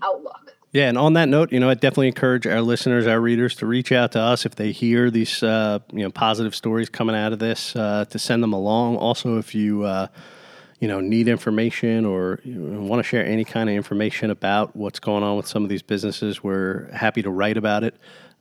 outlook. 0.02 0.54
Yeah, 0.72 0.88
and 0.88 0.98
on 0.98 1.12
that 1.12 1.28
note, 1.28 1.52
you 1.52 1.60
know, 1.60 1.70
I 1.70 1.74
definitely 1.74 2.08
encourage 2.08 2.48
our 2.48 2.60
listeners, 2.60 3.06
our 3.06 3.20
readers, 3.20 3.54
to 3.56 3.66
reach 3.66 3.92
out 3.92 4.10
to 4.12 4.20
us 4.20 4.44
if 4.44 4.56
they 4.56 4.72
hear 4.72 5.08
these, 5.08 5.40
uh, 5.40 5.78
you 5.92 6.02
know, 6.02 6.10
positive 6.10 6.52
stories 6.52 6.88
coming 6.88 7.14
out 7.14 7.32
of 7.32 7.38
this, 7.38 7.76
uh, 7.76 8.04
to 8.06 8.18
send 8.18 8.42
them 8.42 8.52
along. 8.52 8.96
Also, 8.96 9.38
if 9.38 9.54
you, 9.54 9.84
uh, 9.84 10.08
you 10.80 10.88
know, 10.88 11.00
need 11.00 11.28
information 11.28 12.04
or 12.04 12.40
want 12.44 12.98
to 12.98 13.04
share 13.04 13.24
any 13.24 13.44
kind 13.44 13.70
of 13.70 13.76
information 13.76 14.30
about 14.30 14.74
what's 14.74 14.98
going 14.98 15.22
on 15.22 15.36
with 15.36 15.46
some 15.46 15.62
of 15.62 15.68
these 15.68 15.82
businesses, 15.82 16.42
we're 16.42 16.90
happy 16.92 17.22
to 17.22 17.30
write 17.30 17.56
about 17.56 17.84
it. 17.84 17.94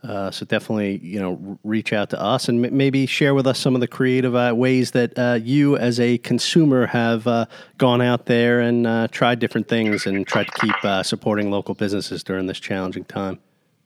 Uh, 0.03 0.29
so 0.29 0.45
definitely, 0.45 0.97
you 0.97 1.17
know, 1.17 1.57
reach 1.63 1.93
out 1.93 2.09
to 2.09 2.21
us 2.21 2.49
and 2.49 2.65
m- 2.65 2.75
maybe 2.75 3.05
share 3.05 3.33
with 3.33 3.47
us 3.47 3.57
some 3.57 3.73
of 3.73 3.79
the 3.79 3.87
creative 3.87 4.35
uh, 4.35 4.53
ways 4.53 4.91
that 4.91 5.17
uh, 5.17 5.39
you, 5.41 5.77
as 5.77 5.97
a 5.97 6.17
consumer, 6.17 6.87
have 6.87 7.25
uh, 7.25 7.45
gone 7.77 8.01
out 8.01 8.25
there 8.25 8.59
and 8.59 8.85
uh, 8.85 9.07
tried 9.11 9.39
different 9.39 9.69
things 9.69 10.05
and 10.05 10.27
tried 10.27 10.47
to 10.47 10.51
keep 10.59 10.83
uh, 10.83 11.03
supporting 11.03 11.49
local 11.49 11.73
businesses 11.73 12.21
during 12.21 12.47
this 12.47 12.59
challenging 12.59 13.05
time. 13.05 13.39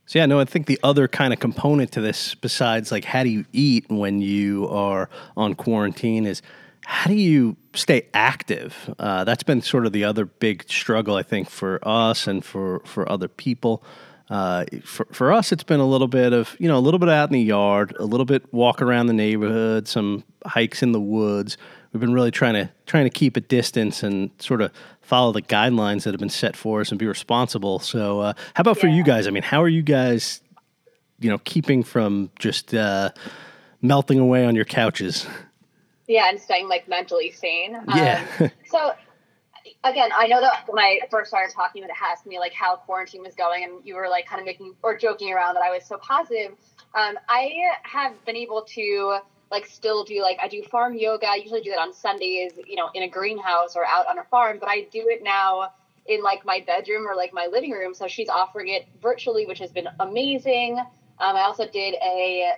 So 0.08 0.18
yeah, 0.18 0.26
no, 0.26 0.40
I 0.40 0.46
think 0.46 0.66
the 0.66 0.80
other 0.82 1.08
kind 1.08 1.34
of 1.34 1.40
component 1.40 1.92
to 1.92 2.02
this, 2.02 2.34
besides 2.34 2.92
like 2.92 3.06
how 3.06 3.22
do 3.22 3.30
you 3.30 3.46
eat 3.54 3.86
when 3.90 4.20
you 4.20 4.68
are 4.70 5.10
on 5.36 5.54
quarantine, 5.54 6.26
is 6.26 6.42
how 6.84 7.10
do 7.10 7.16
you 7.16 7.58
stay 7.74 8.08
active? 8.16 8.90
that's 8.98 9.44
been 9.44 9.62
sort 9.62 9.86
of 9.86 9.92
the 9.92 10.06
other 10.06 10.26
big 10.26 10.64
struggle, 10.68 11.16
I 11.16 11.24
think, 11.24 11.50
for 11.50 11.80
us 11.88 12.26
and 12.26 12.44
for 12.44 12.80
for 12.86 13.12
other 13.12 13.28
people. 13.28 13.84
Uh, 14.30 14.66
for, 14.84 15.06
for 15.12 15.32
us, 15.32 15.52
it's 15.52 15.64
been 15.64 15.80
a 15.80 15.88
little 15.88 16.08
bit 16.08 16.34
of, 16.34 16.56
you 16.60 16.68
know, 16.68 16.78
a 16.78 16.80
little 16.80 17.00
bit 17.00 17.10
out 17.10 17.30
in 17.30 17.34
the 17.34 17.42
yard, 17.42 17.96
a 17.98 18.06
little 18.06 18.26
bit 18.26 18.52
walk 18.54 18.82
around 18.82 19.08
the 19.08 19.14
neighborhood, 19.14 19.88
some 19.88 20.24
hikes 20.46 20.84
in 20.84 20.92
the 20.92 21.00
woods. 21.00 21.58
We've 21.94 22.02
been 22.02 22.14
really 22.14 22.32
trying 22.32 22.56
to 22.56 22.70
trying 22.86 23.06
to 23.06 23.10
keep 23.10 23.38
a 23.38 23.42
distance 23.42 24.04
and 24.04 24.30
sort 24.40 24.62
of 24.62 24.72
follow 25.02 25.32
the 25.32 25.42
guidelines 25.42 26.04
that 26.04 26.14
have 26.14 26.20
been 26.20 26.30
set 26.30 26.58
for 26.58 26.82
us 26.82 26.90
and 26.90 27.00
be 27.00 27.08
responsible. 27.08 27.80
So, 27.80 28.20
uh, 28.20 28.34
how 28.54 28.62
about 28.62 28.78
yeah. 28.78 28.82
for 28.82 28.88
you 28.88 29.04
guys? 29.04 29.28
I 29.28 29.32
mean, 29.32 29.44
how 29.44 29.64
are 29.64 29.70
you 29.70 29.82
guys, 29.82 30.42
you 31.20 31.30
know, 31.30 31.38
keeping 31.40 31.84
from 31.84 32.30
just 32.38 32.74
uh, 32.74 33.12
melting 33.82 34.20
away 34.20 34.46
on 34.46 34.56
your 34.56 34.66
couches? 34.66 35.26
Yeah, 36.08 36.30
and 36.30 36.40
staying 36.40 36.68
like 36.68 36.88
mentally 36.88 37.32
sane. 37.32 37.82
Yeah. 37.96 38.26
Um, 38.40 38.52
so 38.66 38.94
again, 39.90 40.10
I 40.16 40.28
know 40.28 40.42
that 40.42 40.66
when 40.68 40.84
I 40.84 41.00
first 41.10 41.30
started 41.30 41.54
talking, 41.54 41.84
it 41.84 41.90
asked 41.90 42.26
me 42.26 42.40
like 42.40 42.54
how 42.54 42.76
quarantine 42.76 43.22
was 43.22 43.36
going, 43.36 43.64
and 43.64 43.86
you 43.86 43.96
were 43.96 44.08
like 44.10 44.26
kind 44.26 44.40
of 44.40 44.46
making 44.46 44.76
or 44.84 44.98
joking 44.98 45.34
around 45.34 45.56
that 45.56 45.64
I 45.64 45.70
was 45.70 45.86
so 45.86 45.98
positive. 45.98 46.52
Um, 46.96 47.18
I 47.30 47.54
have 47.84 48.14
been 48.26 48.36
able 48.36 48.64
to 48.74 49.20
like 49.52 49.66
still 49.66 50.04
do 50.04 50.22
like 50.22 50.38
I 50.42 50.48
do 50.48 50.64
farm 50.64 50.96
yoga. 50.96 51.28
I 51.28 51.36
usually 51.36 51.62
do 51.62 51.72
that 51.72 51.80
on 51.80 51.94
Sundays, 51.94 52.54
you 52.66 52.76
know, 52.76 52.90
in 52.94 53.04
a 53.04 53.08
greenhouse 53.08 53.76
or 53.76 53.86
out 53.86 54.08
on 54.08 54.20
a 54.20 54.24
farm, 54.26 54.58
but 54.60 54.70
I 54.70 54.88
do 54.92 55.06
it 55.08 55.24
now 55.24 55.72
in 56.06 56.22
like 56.22 56.46
my 56.46 56.64
bedroom 56.66 57.08
or 57.08 57.16
like 57.16 57.34
my 57.34 57.48
living 57.52 57.72
room. 57.72 57.94
So 57.94 58.08
she's 58.08 58.30
offering 58.30 58.70
it 58.70 58.88
virtually, 59.02 59.46
which 59.46 59.60
has 59.60 59.72
been 59.72 59.88
amazing. 60.00 60.80
Um, 60.80 61.36
I 61.36 61.42
also 61.42 61.68
did 61.68 61.96
a 61.96 62.54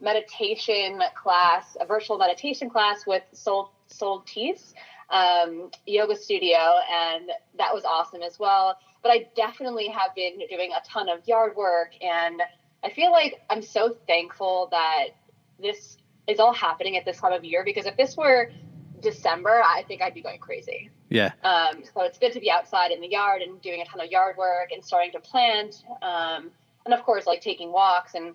meditation 0.00 1.00
class, 1.14 1.76
a 1.80 1.86
virtual 1.86 2.18
meditation 2.18 2.68
class 2.68 3.06
with 3.06 3.22
Soul 3.32 3.70
Soul 3.86 4.22
Teeth 4.26 4.74
um, 5.10 5.70
yoga 5.86 6.16
studio, 6.16 6.58
and 6.90 7.30
that 7.58 7.74
was 7.74 7.84
awesome 7.84 8.22
as 8.22 8.38
well. 8.38 8.78
But 9.02 9.12
I 9.12 9.26
definitely 9.36 9.88
have 9.88 10.14
been 10.14 10.38
doing 10.48 10.70
a 10.72 10.86
ton 10.86 11.08
of 11.08 11.26
yard 11.26 11.56
work, 11.56 11.90
and 12.00 12.40
I 12.82 12.90
feel 12.90 13.12
like 13.12 13.42
I'm 13.50 13.62
so 13.62 13.96
thankful 14.06 14.68
that 14.70 15.08
this 15.60 15.98
is 16.26 16.40
all 16.40 16.54
happening 16.54 16.96
at 16.96 17.04
this 17.04 17.18
time 17.18 17.32
of 17.32 17.44
year 17.44 17.64
because 17.64 17.86
if 17.86 17.96
this 17.96 18.16
were 18.16 18.50
December, 19.00 19.62
I 19.64 19.84
think 19.86 20.02
I'd 20.02 20.14
be 20.14 20.22
going 20.22 20.38
crazy. 20.38 20.90
Yeah. 21.10 21.32
Um, 21.44 21.82
so 21.84 22.02
it's 22.02 22.18
good 22.18 22.32
to 22.32 22.40
be 22.40 22.50
outside 22.50 22.90
in 22.90 23.00
the 23.00 23.08
yard 23.08 23.42
and 23.42 23.60
doing 23.60 23.82
a 23.82 23.84
ton 23.84 24.00
of 24.00 24.10
yard 24.10 24.36
work 24.36 24.72
and 24.72 24.84
starting 24.84 25.12
to 25.12 25.20
plant. 25.20 25.84
Um, 26.02 26.50
and 26.84 26.94
of 26.94 27.02
course, 27.04 27.26
like 27.26 27.40
taking 27.40 27.72
walks 27.72 28.14
and 28.14 28.34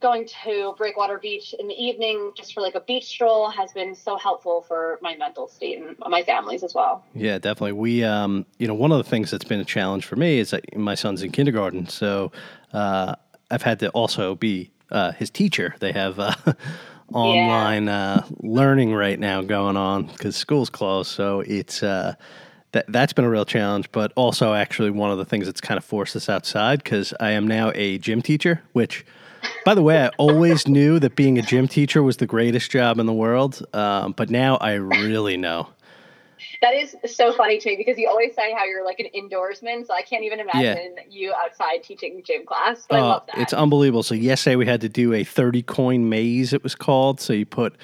going 0.00 0.28
to 0.44 0.74
Breakwater 0.78 1.18
Beach 1.18 1.54
in 1.58 1.66
the 1.66 1.74
evening 1.74 2.32
just 2.36 2.54
for 2.54 2.60
like 2.60 2.74
a 2.74 2.80
beach 2.80 3.06
stroll 3.06 3.50
has 3.50 3.72
been 3.72 3.94
so 3.94 4.16
helpful 4.16 4.62
for 4.62 4.98
my 5.02 5.16
mental 5.16 5.48
state 5.48 5.78
and 5.78 5.96
my 6.08 6.22
family's 6.22 6.62
as 6.62 6.74
well. 6.74 7.04
Yeah, 7.14 7.38
definitely. 7.38 7.72
We, 7.72 8.04
um, 8.04 8.46
you 8.58 8.68
know, 8.68 8.74
one 8.74 8.92
of 8.92 8.98
the 8.98 9.04
things 9.10 9.30
that's 9.30 9.44
been 9.44 9.60
a 9.60 9.64
challenge 9.64 10.06
for 10.06 10.16
me 10.16 10.38
is 10.38 10.50
that 10.50 10.76
my 10.76 10.94
son's 10.94 11.22
in 11.22 11.32
kindergarten, 11.32 11.88
so 11.88 12.30
uh, 12.72 13.16
I've 13.50 13.62
had 13.62 13.80
to 13.80 13.90
also 13.90 14.36
be 14.36 14.70
uh, 14.90 15.12
his 15.12 15.30
teacher. 15.30 15.74
They 15.80 15.92
have 15.92 16.20
uh, 16.20 16.34
online 17.12 17.88
uh, 17.88 18.24
learning 18.38 18.94
right 18.94 19.18
now 19.18 19.42
going 19.42 19.76
on 19.76 20.06
because 20.06 20.36
school's 20.36 20.70
closed, 20.70 21.10
so 21.10 21.40
it's. 21.40 21.82
Uh, 21.82 22.14
that, 22.72 22.84
that's 22.88 23.14
been 23.14 23.24
a 23.24 23.30
real 23.30 23.46
challenge, 23.46 23.90
but 23.92 24.12
also 24.14 24.52
actually 24.52 24.90
one 24.90 25.10
of 25.10 25.16
the 25.16 25.24
things 25.24 25.46
that's 25.46 25.58
kind 25.58 25.78
of 25.78 25.84
forced 25.86 26.14
us 26.14 26.28
outside 26.28 26.84
because 26.84 27.14
I 27.18 27.30
am 27.30 27.48
now 27.48 27.72
a 27.74 27.96
gym 27.96 28.20
teacher, 28.20 28.62
which 28.74 29.06
by 29.68 29.74
the 29.74 29.82
way, 29.82 30.02
I 30.02 30.08
always 30.16 30.66
knew 30.66 30.98
that 30.98 31.14
being 31.14 31.38
a 31.38 31.42
gym 31.42 31.68
teacher 31.68 32.02
was 32.02 32.16
the 32.16 32.26
greatest 32.26 32.70
job 32.70 32.98
in 32.98 33.04
the 33.04 33.12
world, 33.12 33.62
um, 33.74 34.12
but 34.12 34.30
now 34.30 34.56
I 34.56 34.76
really 34.76 35.36
know. 35.36 35.68
That 36.62 36.72
is 36.72 36.96
so 37.04 37.34
funny 37.34 37.58
to 37.58 37.68
me 37.68 37.76
because 37.76 37.98
you 37.98 38.08
always 38.08 38.34
say 38.34 38.50
how 38.54 38.64
you're 38.64 38.82
like 38.82 38.98
an 38.98 39.08
indoorsman, 39.14 39.86
so 39.86 39.92
I 39.92 40.00
can't 40.00 40.24
even 40.24 40.40
imagine 40.40 40.94
yeah. 40.96 41.02
you 41.10 41.34
outside 41.34 41.82
teaching 41.82 42.22
gym 42.24 42.46
class. 42.46 42.86
But 42.88 42.98
oh, 42.98 43.02
I 43.02 43.08
love 43.08 43.26
that. 43.26 43.42
It's 43.42 43.52
unbelievable. 43.52 44.02
So 44.02 44.14
yesterday 44.14 44.56
we 44.56 44.64
had 44.64 44.80
to 44.80 44.88
do 44.88 45.12
a 45.12 45.22
30 45.22 45.60
coin 45.64 46.08
maze. 46.08 46.54
It 46.54 46.62
was 46.62 46.74
called. 46.74 47.20
So 47.20 47.34
you 47.34 47.44
put 47.44 47.76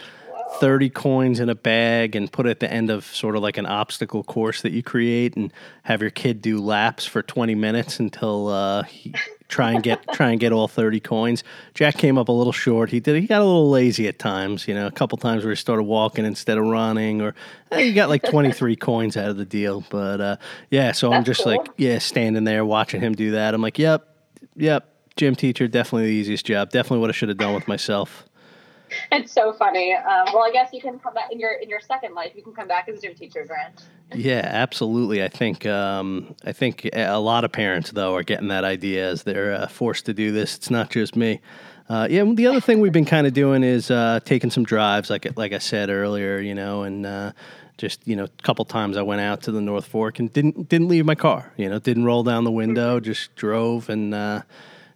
30 0.61 0.91
coins 0.91 1.41
in 1.41 1.49
a 1.49 1.55
bag 1.55 2.15
and 2.17 2.31
put 2.31 2.47
it 2.47 2.51
at 2.51 2.61
the 2.61 2.73
end 2.73 2.91
of 2.91 3.05
sort 3.07 3.37
of 3.37 3.43
like 3.43 3.59
an 3.59 3.67
obstacle 3.67 4.23
course 4.23 4.63
that 4.63 4.73
you 4.73 4.83
create 4.83 5.37
and 5.37 5.53
have 5.83 6.01
your 6.01 6.11
kid 6.11 6.41
do 6.41 6.61
laps 6.61 7.05
for 7.07 7.23
20 7.23 7.55
minutes 7.55 7.99
until 8.01 8.49
uh, 8.49 8.83
he 8.85 9.15
try 9.49 9.73
and 9.73 9.83
get 9.83 10.01
try 10.13 10.31
and 10.31 10.41
get 10.41 10.53
all 10.53 10.69
30 10.69 11.01
coins. 11.01 11.45
Jack 11.75 11.97
came 11.97 12.17
up 12.19 12.29
a 12.29 12.33
little 12.33 12.53
short. 12.53 12.91
He 12.91 13.01
did 13.01 13.21
he 13.21 13.27
got 13.27 13.41
a 13.41 13.45
little 13.45 13.71
lazy 13.71 14.09
at 14.09 14.19
times, 14.19 14.67
you 14.67 14.75
know, 14.75 14.87
a 14.87 14.91
couple 14.91 15.19
times 15.19 15.45
where 15.45 15.53
he 15.53 15.57
started 15.57 15.85
walking 15.85 16.25
instead 16.25 16.59
of 16.59 16.65
running 16.65 17.21
or 17.21 17.35
eh, 17.71 17.81
he 17.83 17.93
got 17.93 18.09
like 18.09 18.23
23 18.23 18.77
coins 18.77 19.17
out 19.17 19.29
of 19.29 19.37
the 19.37 19.45
deal. 19.45 19.85
But 19.91 20.21
uh, 20.21 20.37
yeah, 20.71 20.93
so 20.93 21.11
That's 21.11 21.19
I'm 21.19 21.25
just 21.25 21.43
cool. 21.45 21.57
like 21.57 21.69
yeah, 21.77 21.99
standing 21.99 22.45
there 22.45 22.65
watching 22.65 23.01
him 23.01 23.15
do 23.15 23.33
that. 23.33 23.55
I'm 23.55 23.63
like, 23.63 23.79
"Yep. 23.79 24.09
Yep. 24.57 24.89
Gym 25.17 25.35
teacher 25.37 25.69
definitely 25.69 26.07
the 26.07 26.15
easiest 26.15 26.47
job. 26.47 26.71
Definitely 26.71 26.99
what 27.01 27.11
I 27.11 27.13
should 27.13 27.29
have 27.29 27.39
done 27.39 27.55
with 27.55 27.69
myself." 27.69 28.25
It's 29.13 29.33
so 29.33 29.53
funny. 29.53 29.95
Um, 29.95 30.27
well, 30.33 30.45
I 30.45 30.51
guess 30.53 30.73
you 30.73 30.81
can 30.81 30.99
come 30.99 31.15
back 31.15 31.31
in 31.33 31.41
your 31.41 31.53
in 31.53 31.69
your 31.69 31.81
second 31.81 32.15
life. 32.15 32.33
You 32.35 32.43
can 32.43 32.53
come 32.53 32.69
back 32.69 32.89
as 32.89 32.99
a 32.99 33.01
gym 33.01 33.15
teacher, 33.15 33.45
Grant. 33.45 33.85
Yeah, 34.15 34.43
absolutely. 34.45 35.23
I 35.23 35.29
think 35.29 35.67
um, 35.67 36.35
I 36.45 36.53
think 36.53 36.89
a 36.93 37.19
lot 37.19 37.45
of 37.45 37.53
parents 37.53 37.91
though 37.91 38.15
are 38.15 38.23
getting 38.23 38.49
that 38.49 38.65
idea 38.65 39.09
as 39.09 39.23
they're 39.23 39.53
uh, 39.53 39.67
forced 39.67 40.07
to 40.07 40.15
do 40.15 40.33
this. 40.33 40.57
It's 40.57 40.71
not 40.71 40.91
just 40.91 41.17
me. 41.17 41.41
Uh, 41.89 42.09
yeah, 42.11 42.25
the 42.25 42.47
other 42.47 42.61
thing 42.61 42.81
we've 42.81 42.93
been 42.93 43.05
kind 43.05 43.27
of 43.27 43.35
doing 43.35 43.63
is 43.63 43.91
uh, 43.91 44.19
taking 44.25 44.51
some 44.51 44.65
drives, 44.65 45.11
like 45.11 45.27
like 45.37 45.53
I 45.53 45.59
said 45.59 45.91
earlier, 45.91 46.39
you 46.39 46.55
know, 46.55 46.83
and 46.83 47.05
uh, 47.05 47.33
just 47.77 48.07
you 48.07 48.17
know, 48.17 48.25
a 48.25 48.43
couple 48.43 48.65
times 48.65 48.97
I 48.97 49.03
went 49.03 49.21
out 49.21 49.43
to 49.43 49.53
the 49.53 49.61
North 49.61 49.87
Fork 49.87 50.19
and 50.19 50.33
didn't 50.33 50.69
didn't 50.69 50.89
leave 50.89 51.05
my 51.05 51.15
car, 51.15 51.53
you 51.57 51.69
know, 51.69 51.79
didn't 51.79 52.05
roll 52.05 52.23
down 52.23 52.45
the 52.45 52.53
window, 52.53 52.97
mm-hmm. 52.97 53.05
just 53.05 53.35
drove 53.37 53.89
and 53.89 54.15
uh, 54.15 54.43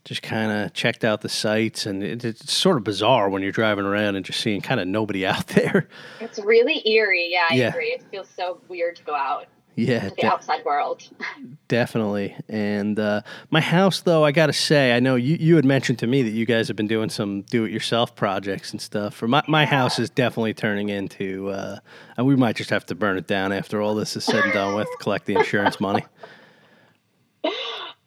just 0.09 0.23
kind 0.23 0.51
of 0.51 0.73
checked 0.73 1.05
out 1.05 1.21
the 1.21 1.29
sites, 1.29 1.85
and 1.85 2.03
it, 2.03 2.25
it's 2.25 2.51
sort 2.51 2.79
of 2.79 2.85
bizarre 2.85 3.29
when 3.29 3.43
you're 3.43 3.53
driving 3.53 3.85
around 3.85 4.17
and 4.17 4.25
just 4.25 4.41
seeing 4.41 4.63
kind 4.63 4.81
of 4.81 4.89
nobody 4.89 5.27
out 5.35 5.49
there. 5.49 5.87
It's 6.19 6.39
really 6.39 6.83
eerie. 6.89 7.29
Yeah, 7.31 7.47
I 7.51 7.55
yeah. 7.55 7.69
agree. 7.69 7.89
It 7.89 8.03
feels 8.11 8.29
so 8.35 8.61
weird 8.69 8.97
to 8.97 9.05
go 9.05 9.15
out. 9.15 9.47
Yeah, 9.75 10.09
the 10.09 10.15
de- 10.17 10.27
outside 10.27 10.65
world. 10.65 11.09
definitely. 11.69 12.35
And 12.49 12.99
uh, 12.99 13.21
my 13.51 13.61
house, 13.61 14.01
though, 14.01 14.25
I 14.25 14.33
got 14.33 14.47
to 14.47 14.53
say, 14.53 14.93
I 14.93 14.99
know 14.99 15.15
you, 15.15 15.37
you 15.39 15.55
had 15.55 15.65
mentioned 15.65 16.01
to 16.01 16.09
me 16.09 16.23
that 16.23 16.31
you 16.31 16.47
guys 16.47 16.67
have 16.67 16.77
been 16.77 16.89
doing 16.89 17.11
some 17.11 17.43
do-it-yourself 17.43 18.17
projects 18.17 18.73
and 18.73 18.81
stuff. 18.81 19.15
For 19.15 19.29
my 19.29 19.45
my 19.47 19.67
house 19.67 20.01
is 20.01 20.11
definitely 20.11 20.55
turning 20.55 20.89
into, 20.89 21.51
uh, 21.51 21.79
and 22.17 22.27
we 22.27 22.35
might 22.35 22.57
just 22.57 22.71
have 22.71 22.87
to 22.87 22.97
burn 22.97 23.19
it 23.19 23.29
down 23.29 23.53
after 23.53 23.81
all 23.81 23.95
this 23.95 24.17
is 24.17 24.25
said 24.25 24.43
and 24.43 24.53
done 24.53 24.75
with, 24.75 24.89
collect 24.99 25.27
the 25.27 25.35
insurance 25.37 25.79
money. 25.79 26.05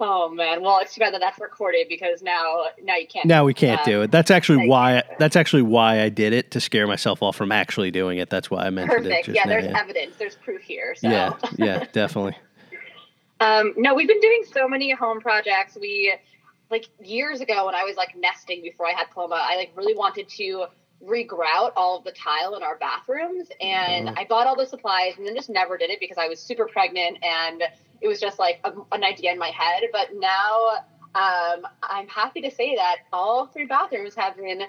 Oh 0.03 0.29
man, 0.29 0.63
well 0.63 0.79
it's 0.81 0.95
too 0.95 0.99
bad 0.99 1.13
that 1.13 1.21
that's 1.21 1.39
recorded 1.39 1.85
because 1.87 2.23
now 2.23 2.63
now 2.83 2.95
you 2.95 3.05
can't. 3.05 3.27
Now 3.27 3.45
we 3.45 3.53
can't 3.53 3.79
um, 3.81 3.85
do 3.85 4.01
it. 4.01 4.11
That's 4.11 4.31
actually 4.31 4.67
why. 4.67 5.03
That's 5.19 5.35
actually 5.35 5.61
why 5.61 6.01
I 6.01 6.09
did 6.09 6.33
it 6.33 6.49
to 6.51 6.59
scare 6.59 6.87
myself 6.87 7.21
off 7.21 7.35
from 7.35 7.51
actually 7.51 7.91
doing 7.91 8.17
it. 8.17 8.31
That's 8.31 8.49
why 8.49 8.65
I 8.65 8.71
mentioned 8.71 9.03
Perfect. 9.03 9.29
it. 9.29 9.35
yeah, 9.35 9.43
now, 9.43 9.49
there's 9.49 9.65
yeah. 9.65 9.79
evidence. 9.79 10.15
There's 10.17 10.35
proof 10.35 10.61
here. 10.61 10.95
So. 10.95 11.07
Yeah, 11.07 11.33
yeah, 11.57 11.85
definitely. 11.91 12.35
um, 13.39 13.75
no, 13.77 13.93
we've 13.93 14.07
been 14.07 14.21
doing 14.21 14.43
so 14.51 14.67
many 14.67 14.91
home 14.91 15.21
projects. 15.21 15.77
We 15.79 16.15
like 16.71 16.87
years 17.03 17.39
ago 17.39 17.67
when 17.67 17.75
I 17.75 17.83
was 17.83 17.95
like 17.95 18.15
nesting 18.17 18.63
before 18.63 18.87
I 18.87 18.93
had 18.93 19.11
Ploma, 19.11 19.39
I 19.39 19.55
like 19.55 19.71
really 19.75 19.93
wanted 19.93 20.27
to 20.29 20.65
regrout 21.03 21.71
all 21.75 21.97
of 21.97 22.03
the 22.03 22.11
tile 22.11 22.55
in 22.55 22.63
our 22.63 22.77
bathrooms, 22.77 23.49
and 23.59 24.09
mm. 24.09 24.17
I 24.17 24.25
bought 24.25 24.47
all 24.47 24.55
the 24.55 24.65
supplies 24.65 25.13
and 25.17 25.25
then 25.25 25.35
just 25.35 25.49
never 25.49 25.77
did 25.77 25.89
it 25.89 25.99
because 25.99 26.17
I 26.17 26.27
was 26.27 26.39
super 26.39 26.67
pregnant 26.67 27.17
and 27.23 27.63
it 28.01 28.07
was 28.07 28.19
just 28.19 28.39
like 28.39 28.59
a, 28.63 28.71
an 28.91 29.03
idea 29.03 29.31
in 29.31 29.39
my 29.39 29.49
head. 29.49 29.83
But 29.91 30.09
now 30.15 30.69
um, 31.13 31.67
I'm 31.83 32.07
happy 32.07 32.41
to 32.41 32.51
say 32.51 32.75
that 32.75 32.97
all 33.11 33.47
three 33.47 33.65
bathrooms 33.65 34.15
have 34.15 34.37
been 34.37 34.63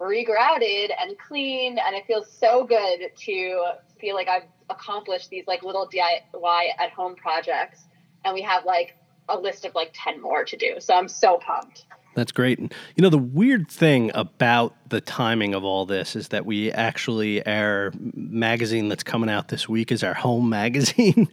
regrouted 0.00 0.90
and 0.98 1.18
cleaned, 1.18 1.78
and 1.84 1.96
it 1.96 2.06
feels 2.06 2.30
so 2.30 2.64
good 2.64 3.10
to 3.16 3.62
feel 4.00 4.14
like 4.14 4.28
I've 4.28 4.44
accomplished 4.70 5.30
these 5.30 5.46
like 5.46 5.62
little 5.62 5.88
DIY 5.88 6.68
at 6.78 6.90
home 6.90 7.16
projects. 7.16 7.84
And 8.24 8.34
we 8.34 8.42
have 8.42 8.64
like 8.64 8.96
a 9.28 9.38
list 9.38 9.64
of 9.64 9.74
like 9.74 9.90
10 9.92 10.20
more 10.20 10.44
to 10.44 10.56
do. 10.56 10.76
So 10.78 10.94
I'm 10.94 11.08
so 11.08 11.38
pumped. 11.38 11.84
That's 12.18 12.32
great. 12.32 12.58
And 12.58 12.74
you 12.96 13.02
know, 13.02 13.10
the 13.10 13.16
weird 13.16 13.68
thing 13.68 14.10
about 14.12 14.74
the 14.88 15.00
timing 15.00 15.54
of 15.54 15.62
all 15.62 15.86
this 15.86 16.16
is 16.16 16.28
that 16.28 16.44
we 16.44 16.72
actually 16.72 17.46
our 17.46 17.92
magazine 18.14 18.88
that's 18.88 19.04
coming 19.04 19.30
out 19.30 19.48
this 19.48 19.68
week 19.68 19.92
is 19.92 20.02
our 20.02 20.14
home 20.14 20.48
magazine, 20.60 21.28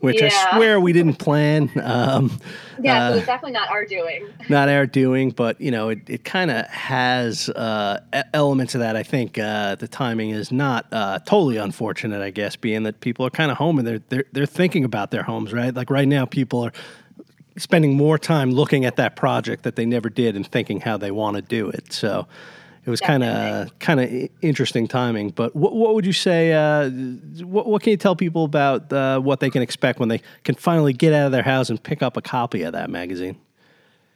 which 0.00 0.22
yeah. 0.22 0.28
I 0.28 0.56
swear 0.56 0.80
we 0.80 0.94
didn't 0.94 1.16
plan. 1.16 1.70
Um, 1.82 2.40
yeah, 2.80 3.04
uh, 3.04 3.10
so 3.10 3.16
it's 3.18 3.26
definitely 3.26 3.52
not 3.52 3.68
our 3.68 3.84
doing. 3.84 4.28
Not 4.48 4.70
our 4.70 4.86
doing, 4.86 5.30
but 5.30 5.60
you 5.60 5.70
know, 5.70 5.90
it, 5.90 6.00
it 6.08 6.24
kind 6.24 6.50
of 6.50 6.66
has 6.68 7.50
uh, 7.50 8.00
elements 8.32 8.74
of 8.74 8.80
that. 8.80 8.96
I 8.96 9.02
think 9.02 9.38
uh, 9.38 9.74
the 9.74 9.86
timing 9.86 10.30
is 10.30 10.50
not 10.50 10.86
uh, 10.90 11.18
totally 11.20 11.58
unfortunate. 11.58 12.22
I 12.22 12.30
guess 12.30 12.56
being 12.56 12.84
that 12.84 13.00
people 13.00 13.26
are 13.26 13.30
kind 13.30 13.50
of 13.50 13.58
home 13.58 13.78
and 13.78 13.86
they're, 13.86 14.00
they're 14.08 14.24
they're 14.32 14.46
thinking 14.46 14.84
about 14.84 15.10
their 15.10 15.22
homes, 15.22 15.52
right? 15.52 15.74
Like 15.74 15.90
right 15.90 16.08
now, 16.08 16.24
people 16.24 16.64
are 16.64 16.72
spending 17.56 17.96
more 17.96 18.18
time 18.18 18.52
looking 18.52 18.84
at 18.84 18.96
that 18.96 19.16
project 19.16 19.62
that 19.64 19.76
they 19.76 19.86
never 19.86 20.08
did 20.08 20.36
and 20.36 20.46
thinking 20.46 20.80
how 20.80 20.96
they 20.96 21.10
want 21.10 21.36
to 21.36 21.42
do 21.42 21.68
it. 21.68 21.92
So 21.92 22.26
it 22.84 22.90
was 22.90 23.00
kind 23.00 23.22
of 23.22 23.78
kind 23.78 24.00
of 24.00 24.30
interesting 24.40 24.88
timing. 24.88 25.30
But 25.30 25.54
what, 25.54 25.74
what 25.74 25.94
would 25.94 26.06
you 26.06 26.12
say? 26.12 26.52
Uh, 26.52 26.90
what, 27.44 27.66
what, 27.66 27.82
can 27.82 27.90
you 27.90 27.96
tell 27.96 28.16
people 28.16 28.44
about 28.44 28.92
uh, 28.92 29.20
what 29.20 29.40
they 29.40 29.50
can 29.50 29.62
expect 29.62 29.98
when 29.98 30.08
they 30.08 30.22
can 30.44 30.54
finally 30.54 30.92
get 30.92 31.12
out 31.12 31.26
of 31.26 31.32
their 31.32 31.42
house 31.42 31.70
and 31.70 31.82
pick 31.82 32.02
up 32.02 32.16
a 32.16 32.22
copy 32.22 32.62
of 32.62 32.72
that 32.72 32.90
magazine? 32.90 33.38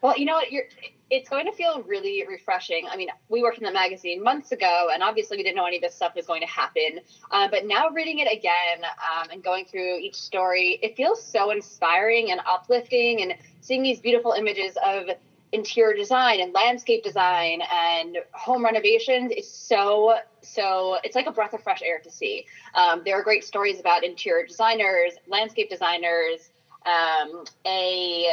Well, 0.05 0.19
you 0.19 0.27
know 0.27 0.35
what, 0.35 0.53
you're 0.53 0.65
it's 1.09 1.31
going 1.31 1.47
to 1.47 1.53
feel 1.53 1.83
really 1.85 2.27
refreshing. 2.29 2.87
I 2.91 2.97
mean, 2.97 3.09
we 3.31 3.43
worked 3.43 3.57
in 3.57 3.65
the 3.65 3.73
magazine 3.73 4.23
months 4.23 4.53
ago, 4.53 4.89
and 4.93 5.03
obviously 5.03 5.39
we 5.39 5.43
didn't 5.43 5.57
know 5.57 5.65
any 5.65 5.77
of 5.77 5.83
this 5.83 5.95
stuff 5.95 6.15
was 6.15 6.27
going 6.27 6.43
to 6.43 6.47
happen. 6.47 7.01
Um, 7.31 7.51
but 7.51 7.65
now 7.65 7.89
reading 7.89 8.19
it 8.19 8.31
again 8.31 8.85
um, 8.85 9.31
and 9.33 9.43
going 9.43 9.65
through 9.65 10.01
each 10.01 10.17
story, 10.17 10.79
it 10.83 10.95
feels 10.95 11.25
so 11.25 11.53
inspiring 11.53 12.33
and 12.33 12.41
uplifting, 12.47 13.23
and 13.23 13.35
seeing 13.63 13.83
these 13.83 13.99
beautiful 13.99 14.33
images 14.33 14.77
of 14.85 15.07
interior 15.53 15.97
design 15.97 16.41
and 16.43 16.53
landscape 16.53 17.03
design 17.03 17.63
and 17.73 18.19
home 18.33 18.63
renovations 18.63 19.33
is 19.35 19.49
so 19.49 20.19
so 20.43 20.99
it's 21.03 21.15
like 21.15 21.29
a 21.29 21.33
breath 21.33 21.55
of 21.55 21.63
fresh 21.63 21.81
air 21.81 22.01
to 22.01 22.11
see 22.11 22.45
um, 22.75 23.03
there 23.05 23.15
are 23.19 23.23
great 23.23 23.45
stories 23.45 23.79
about 23.79 24.03
interior 24.03 24.45
designers 24.45 25.13
landscape 25.29 25.71
designers 25.71 26.51
um, 26.87 27.45
a 27.67 28.27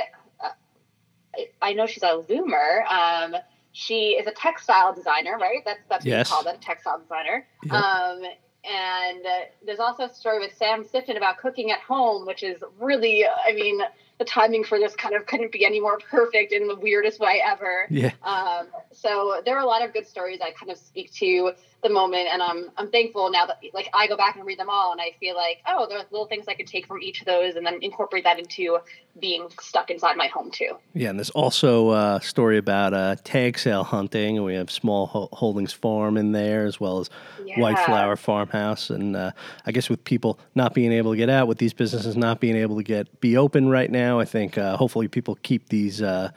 I 1.62 1.74
know 1.74 1.86
she's 1.86 2.04
a 2.04 2.24
loomer. 2.30 2.86
Um, 2.92 3.36
she 3.72 4.18
is 4.20 4.28
a 4.28 4.32
textile 4.32 4.94
designer, 4.94 5.38
right? 5.38 5.60
That's 5.66 5.80
that's 5.90 6.06
yes. 6.06 6.30
what 6.30 6.38
you 6.40 6.44
call 6.44 6.52
that, 6.52 6.62
a 6.62 6.66
textile 6.66 7.00
designer. 7.00 7.48
Yep. 7.64 7.74
Um, 7.74 8.24
and 8.64 9.26
uh, 9.26 9.40
there's 9.66 9.80
also 9.80 10.04
a 10.04 10.14
story 10.14 10.40
with 10.40 10.56
Sam 10.56 10.84
Sifton 10.84 11.18
about 11.18 11.38
cooking 11.40 11.72
at 11.72 11.80
home, 11.80 12.28
which 12.28 12.44
is 12.44 12.64
really, 12.80 13.26
I 13.26 13.54
mean, 13.54 13.82
the 14.20 14.26
timing 14.26 14.64
for 14.64 14.78
this 14.78 14.96
kind 14.96 15.16
of 15.16 15.26
couldn't 15.26 15.52
be 15.52 15.66
any 15.66 15.80
more 15.80 15.98
perfect 15.98 16.52
in 16.52 16.68
the 16.68 16.76
weirdest 16.76 17.20
way 17.20 17.42
ever. 17.44 17.88
Yeah. 17.90 18.12
Um, 18.24 18.68
so 18.92 19.42
there 19.46 19.58
are 19.58 19.64
a 19.64 19.66
lot 19.66 19.84
of 19.84 19.94
good 19.94 20.06
stories 20.06 20.42
I 20.42 20.52
kind 20.52 20.72
of 20.72 20.78
speak 20.78 21.12
to 21.14 21.54
the 21.82 21.90
moment, 21.90 22.28
and 22.32 22.42
I'm 22.42 22.70
I'm 22.78 22.90
thankful 22.92 23.30
now 23.32 23.46
that 23.46 23.60
like 23.74 23.90
I 23.94 24.08
go 24.08 24.16
back 24.16 24.36
and 24.36 24.46
read 24.46 24.60
them 24.60 24.70
all, 24.70 24.92
and 24.92 25.02
I 25.02 25.16
feel 25.20 25.36
like 25.36 25.58
oh, 25.68 25.88
there 25.88 25.98
are 25.98 26.06
little 26.12 26.28
things 26.28 26.46
I 26.48 26.54
could 26.54 26.68
take 26.68 26.86
from 26.86 27.02
each 27.02 27.22
of 27.22 27.26
those, 27.26 27.56
and 27.56 27.66
then 27.66 27.80
incorporate 27.82 28.24
that 28.24 28.40
into 28.40 28.80
being 29.20 29.48
stuck 29.60 29.90
inside 29.90 30.16
my 30.16 30.28
home 30.28 30.52
too. 30.52 30.78
Yeah, 30.94 31.10
and 31.10 31.20
there's 31.20 31.32
also 31.32 31.92
a 31.92 32.20
story 32.22 32.58
about 32.58 32.94
uh, 32.94 33.16
tag 33.24 33.58
sale 33.58 33.84
hunting, 33.84 34.38
and 34.38 34.46
we 34.46 34.54
have 34.56 34.70
Small 34.70 35.08
Holdings 35.34 35.74
Farm 35.74 36.18
in 36.18 36.32
there 36.32 36.66
as 36.66 36.80
well 36.80 37.00
as 37.00 37.10
yeah. 37.46 37.60
White 37.60 37.80
Flower 37.80 38.16
Farmhouse, 38.16 38.90
and 38.90 39.16
uh, 39.16 39.32
I 39.66 39.72
guess 39.72 39.90
with 39.90 40.04
people 40.04 40.40
not 40.56 40.74
being 40.74 40.92
able 40.92 41.12
to 41.12 41.18
get 41.18 41.30
out, 41.30 41.48
with 41.48 41.58
these 41.58 41.74
businesses 41.74 42.16
not 42.16 42.40
being 42.40 42.56
able 42.56 42.78
to 42.78 42.84
get 42.84 43.20
be 43.22 43.38
open 43.38 43.70
right 43.70 43.90
now, 43.90 44.20
I 44.20 44.26
think 44.26 44.58
uh, 44.58 44.78
hopefully 44.78 45.08
people 45.08 45.38
keep 45.42 45.70
these 45.70 46.02
uh, 46.02 46.32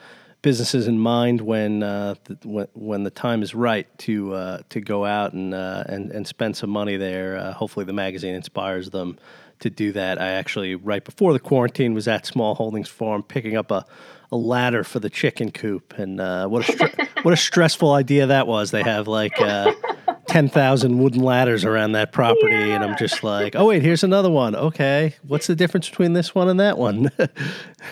businesses 0.44 0.86
in 0.86 0.98
mind 0.98 1.40
when 1.40 1.82
uh, 1.82 2.14
the, 2.24 2.36
when, 2.46 2.68
when 2.74 3.02
the 3.02 3.10
time 3.10 3.42
is 3.42 3.54
right 3.54 3.86
to 3.96 4.34
uh, 4.34 4.58
to 4.68 4.78
go 4.78 5.06
out 5.06 5.32
and 5.32 5.54
uh, 5.54 5.84
and 5.88 6.12
and 6.12 6.26
spend 6.26 6.54
some 6.54 6.68
money 6.68 6.98
there. 6.98 7.38
Uh, 7.38 7.52
hopefully, 7.52 7.86
the 7.86 7.94
magazine 7.94 8.34
inspires 8.34 8.90
them 8.90 9.18
to 9.60 9.70
do 9.70 9.90
that. 9.92 10.20
I 10.20 10.32
actually 10.32 10.74
right 10.74 11.02
before 11.02 11.32
the 11.32 11.40
quarantine 11.40 11.94
was 11.94 12.06
at 12.06 12.26
Small 12.26 12.54
Holdings 12.54 12.90
Farm 12.90 13.22
picking 13.22 13.56
up 13.56 13.70
a, 13.70 13.86
a 14.30 14.36
ladder 14.36 14.84
for 14.84 15.00
the 15.00 15.08
chicken 15.08 15.50
coop, 15.50 15.94
and 15.98 16.20
uh, 16.20 16.46
what 16.46 16.68
a 16.68 16.72
str- 16.72 17.02
what 17.22 17.32
a 17.32 17.38
stressful 17.38 17.92
idea 17.92 18.26
that 18.26 18.46
was. 18.46 18.70
They 18.70 18.82
have 18.82 19.08
like 19.08 19.40
uh, 20.34 20.38
ten 20.38 20.48
thousand 20.48 20.98
wooden 20.98 21.22
ladders 21.22 21.64
around 21.64 21.92
that 21.92 22.12
property, 22.12 22.54
yeah. 22.54 22.74
and 22.74 22.84
I'm 22.84 22.96
just 22.96 23.22
like, 23.22 23.54
oh 23.56 23.66
wait, 23.66 23.82
here's 23.82 24.02
another 24.02 24.30
one. 24.30 24.54
Okay, 24.54 25.14
what's 25.26 25.46
the 25.46 25.54
difference 25.54 25.88
between 25.88 26.12
this 26.12 26.34
one 26.34 26.48
and 26.48 26.60
that 26.60 26.78
one? 26.78 27.10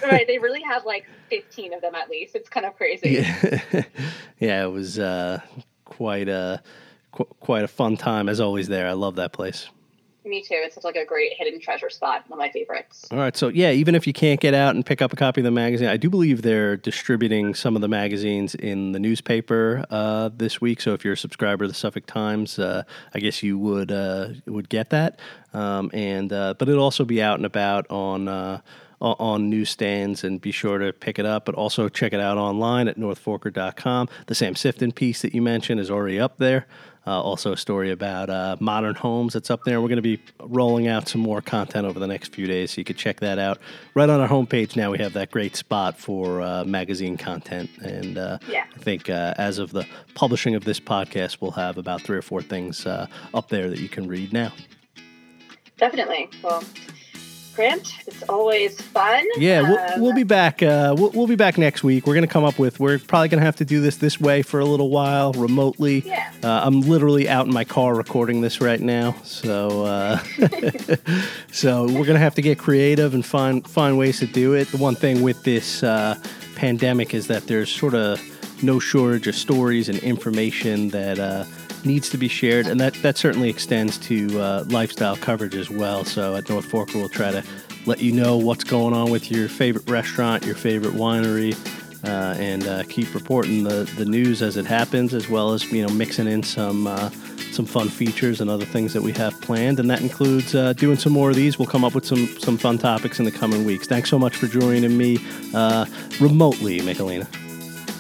right, 0.03 0.27
they 0.27 0.39
really 0.39 0.63
have 0.63 0.85
like 0.85 1.07
fifteen 1.29 1.73
of 1.73 1.81
them 1.81 1.95
at 1.95 2.09
least. 2.11 2.35
It's 2.35 2.49
kind 2.49 2.67
of 2.67 2.77
crazy. 2.77 3.11
Yeah, 3.11 3.83
yeah 4.41 4.65
it 4.65 4.71
was 4.71 4.99
uh, 4.99 5.41
quite 5.85 6.29
a 6.29 6.63
qu- 7.13 7.29
quite 7.41 7.65
a 7.65 7.69
fun 7.69 7.97
time 7.97 8.29
as 8.29 8.41
always. 8.41 8.69
There, 8.69 8.89
I 8.89 8.93
love 8.93 9.17
that 9.17 9.33
place. 9.33 9.69
Me 10.25 10.41
too. 10.41 10.55
It's 10.59 10.77
such 10.77 10.85
like 10.85 10.95
a 10.95 11.05
great 11.05 11.33
hidden 11.37 11.59
treasure 11.59 11.91
spot. 11.91 12.25
One 12.29 12.39
of 12.39 12.43
my 12.43 12.51
favorites. 12.51 13.09
All 13.11 13.19
right. 13.19 13.37
So 13.37 13.49
yeah, 13.49 13.73
even 13.73 13.95
if 13.95 14.07
you 14.07 14.13
can't 14.13 14.41
get 14.41 14.55
out 14.55 14.75
and 14.75 14.87
pick 14.87 15.03
up 15.03 15.13
a 15.13 15.17
copy 15.17 15.41
of 15.41 15.45
the 15.45 15.51
magazine, 15.51 15.89
I 15.89 15.97
do 15.97 16.09
believe 16.09 16.43
they're 16.43 16.77
distributing 16.77 17.55
some 17.55 17.75
of 17.75 17.83
the 17.83 17.89
magazines 17.89 18.55
in 18.55 18.93
the 18.93 19.01
newspaper 19.01 19.85
uh, 19.91 20.31
this 20.35 20.61
week. 20.61 20.81
So 20.81 20.95
if 20.95 21.05
you're 21.05 21.15
a 21.15 21.19
subscriber 21.19 21.65
to 21.65 21.69
the 21.69 21.75
Suffolk 21.75 22.07
Times, 22.07 22.59
uh, 22.59 22.85
I 23.15 23.19
guess 23.19 23.43
you 23.43 23.59
would 23.59 23.91
uh, 23.91 24.29
would 24.47 24.69
get 24.69 24.91
that. 24.91 25.19
Um, 25.55 25.91
and 25.93 26.33
uh, 26.33 26.55
but 26.57 26.69
it'll 26.69 26.85
also 26.85 27.05
be 27.05 27.21
out 27.21 27.39
and 27.39 27.47
about 27.47 27.91
on 27.91 28.29
uh, 28.29 28.61
on 29.03 29.51
newsstands 29.51 30.23
and 30.23 30.41
be 30.41 30.53
sure 30.53 30.79
to 30.79 30.93
pick 30.93 31.19
it 31.19 31.27
up, 31.27 31.45
but 31.45 31.57
also 31.57 31.89
check 31.89 32.13
it 32.13 32.21
out 32.21 32.39
online 32.39 32.87
at 32.87 32.97
northforker.com. 32.97 34.09
The 34.27 34.35
Sam 34.37 34.55
Sifton 34.55 34.95
piece 34.95 35.23
that 35.23 35.35
you 35.35 35.43
mentioned 35.43 35.81
is 35.81 35.91
already 35.91 36.21
up 36.21 36.39
there. 36.39 36.67
Uh, 37.07 37.21
also, 37.21 37.53
a 37.53 37.57
story 37.57 37.91
about 37.91 38.31
uh, 38.31 38.57
modern 38.61 38.95
homes 38.95 39.33
that's 39.33 39.51
up 39.51 39.65
there. 39.65 39.81
We're 39.81 39.89
going 39.89 39.97
to 39.97 40.03
be 40.03 40.21
rolling 40.41 40.87
out 40.87 41.09
some 41.09 41.21
more 41.21 41.41
content 41.41 41.85
over 41.85 41.99
the 41.99 42.07
next 42.07 42.33
few 42.33 42.47
days, 42.47 42.73
so 42.73 42.81
you 42.81 42.85
can 42.85 42.97
check 42.97 43.19
that 43.21 43.39
out. 43.41 43.59
Right 43.95 44.09
on 44.09 44.21
our 44.21 44.29
homepage 44.29 44.77
now, 44.77 44.93
we 44.93 44.99
have 44.99 45.13
that 45.15 45.31
great 45.31 45.57
spot 45.57 45.99
for 45.99 46.41
uh, 46.41 46.65
magazine 46.65 47.17
content. 47.17 47.71
And 47.83 48.19
uh, 48.19 48.39
yeah. 48.49 48.67
I 48.73 48.79
think 48.79 49.11
uh, 49.11 49.35
as 49.37 49.59
of 49.59 49.73
the 49.73 49.87
publishing 50.15 50.55
of 50.55 50.65
this 50.65 50.79
podcast, 50.79 51.39
we'll 51.41 51.51
have 51.53 51.77
about 51.77 52.03
three 52.03 52.17
or 52.17 52.23
four 52.23 52.41
things 52.41 52.87
uh, 52.87 53.09
up 53.35 53.49
there 53.49 53.69
that 53.69 53.81
you 53.81 53.89
can 53.89 54.07
read 54.07 54.33
now. 54.33 54.53
Definitely. 55.79 56.31
Well, 56.43 56.63
Grant. 57.55 57.95
It's 58.07 58.23
always 58.25 58.81
fun. 58.81 59.25
Yeah, 59.37 59.63
we'll, 59.63 59.79
um, 59.79 60.01
we'll 60.01 60.15
be 60.15 60.23
back. 60.23 60.63
Uh, 60.63 60.95
we'll, 60.97 61.11
we'll, 61.11 61.27
be 61.27 61.37
back 61.37 61.59
next 61.59 61.85
week. 61.85 62.07
We're 62.07 62.15
going 62.15 62.27
to 62.27 62.33
come 62.33 62.45
up 62.45 62.59
with. 62.59 62.81
We're 62.81 62.99
probably 62.99 63.29
going 63.29 63.41
to 63.41 63.45
have 63.45 63.57
to 63.57 63.65
do 63.65 63.81
this 63.81 63.97
this 63.97 64.21
way 64.21 64.43
for 64.43 64.61
a 64.61 64.65
little 64.65 64.91
while, 64.91 65.33
remotely. 65.33 66.01
Yeah. 66.01 66.31
Uh, 66.43 66.63
I'm 66.65 66.81
literally 66.81 67.29
out 67.29 67.47
in 67.47 67.53
my 67.53 67.65
car 67.65 67.95
recording 67.95 68.41
this 68.41 68.61
right 68.61 68.81
now, 68.81 69.15
so 69.23 69.85
uh, 69.85 70.19
so 71.53 71.85
we're 71.85 72.05
going 72.05 72.15
to 72.15 72.19
have 72.19 72.35
to 72.37 72.43
get 72.43 72.59
creative 72.59 73.15
and 73.15 73.25
find 73.25 73.67
find 73.69 73.99
ways 73.99 74.19
to 74.21 74.27
do 74.27 74.55
it. 74.55 74.69
The 74.69 74.79
one 74.79 74.95
thing 74.95 75.23
with 75.23 75.43
this 75.43 75.83
uh, 75.83 76.19
pandemic 76.57 77.15
is 77.15 77.27
that 77.27 77.47
there's 77.47 77.71
sort 77.71 77.95
of 77.95 78.21
no 78.63 78.79
shortage 78.79 79.27
of 79.27 79.35
stories 79.35 79.89
and 79.89 79.99
information 79.99 80.89
that 80.91 81.19
uh, 81.19 81.45
needs 81.85 82.09
to 82.11 82.19
be 82.19 82.29
shared, 82.29 82.67
and 82.67 82.81
that, 82.81 82.95
that 83.03 83.17
certainly 83.17 83.49
extends 83.49 83.99
to 83.99 84.41
uh, 84.41 84.65
lifestyle 84.69 85.17
coverage 85.17 85.55
as 85.55 85.71
well. 85.71 86.05
So 86.05 86.37
at 86.37 86.49
North 86.49 86.67
Fork, 86.67 86.95
we'll 86.95 87.09
try 87.09 87.31
to 87.31 87.45
let 87.87 88.01
you 88.01 88.13
know 88.13 88.37
what's 88.37 88.65
going 88.65 88.95
on 88.95 89.11
with 89.11 89.31
your 89.31 89.49
favorite 89.49 89.89
restaurant, 89.89 90.45
your 90.45 90.55
favorite 90.55 90.95
winery, 90.95 91.57
uh, 92.05 92.35
and 92.39 92.67
uh, 92.67 92.83
keep 92.85 93.15
reporting 93.15 93.65
the, 93.65 93.85
the 93.97 94.05
news 94.05 94.43
as 94.43 94.57
it 94.57 94.67
happens, 94.67 95.15
as 95.15 95.29
well 95.29 95.53
as 95.53 95.65
you 95.73 95.87
know 95.87 95.93
mixing 95.93 96.27
in 96.27 96.43
some 96.43 96.87
uh, 96.87 97.11
some 97.53 97.67
fun 97.67 97.89
features 97.89 98.41
and 98.41 98.51
other 98.51 98.65
things 98.65 98.93
that 98.93 99.03
we 99.03 99.13
have 99.13 99.39
planned, 99.41 99.79
and 99.79 99.89
that 99.91 100.01
includes 100.01 100.55
uh, 100.55 100.73
doing 100.73 100.97
some 100.97 101.13
more 101.13 101.31
of 101.31 101.37
these. 101.37 101.59
We'll 101.59 101.69
come 101.69 101.85
up 101.85 101.95
with 101.95 102.05
some 102.05 102.27
some 102.39 102.59
fun 102.59 102.79
topics 102.79 103.19
in 103.19 103.25
the 103.25 103.33
coming 103.33 103.65
weeks. 103.65 103.87
Thanks 103.87 104.11
so 104.11 104.19
much 104.19 104.37
for 104.37 104.47
joining 104.47 104.97
me 104.97 105.19
uh, 105.55 105.87
remotely, 106.21 106.81
Michelina. 106.81 107.27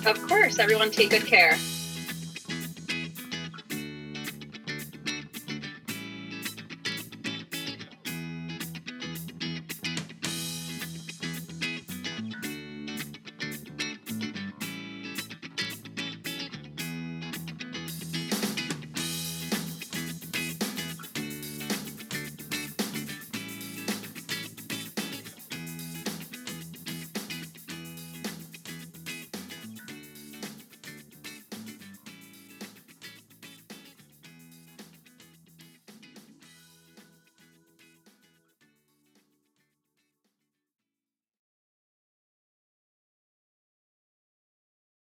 Of 0.05 0.21
course, 0.27 0.59
everyone 0.59 0.91
take 0.91 1.11
good 1.11 1.27
care. 1.27 1.57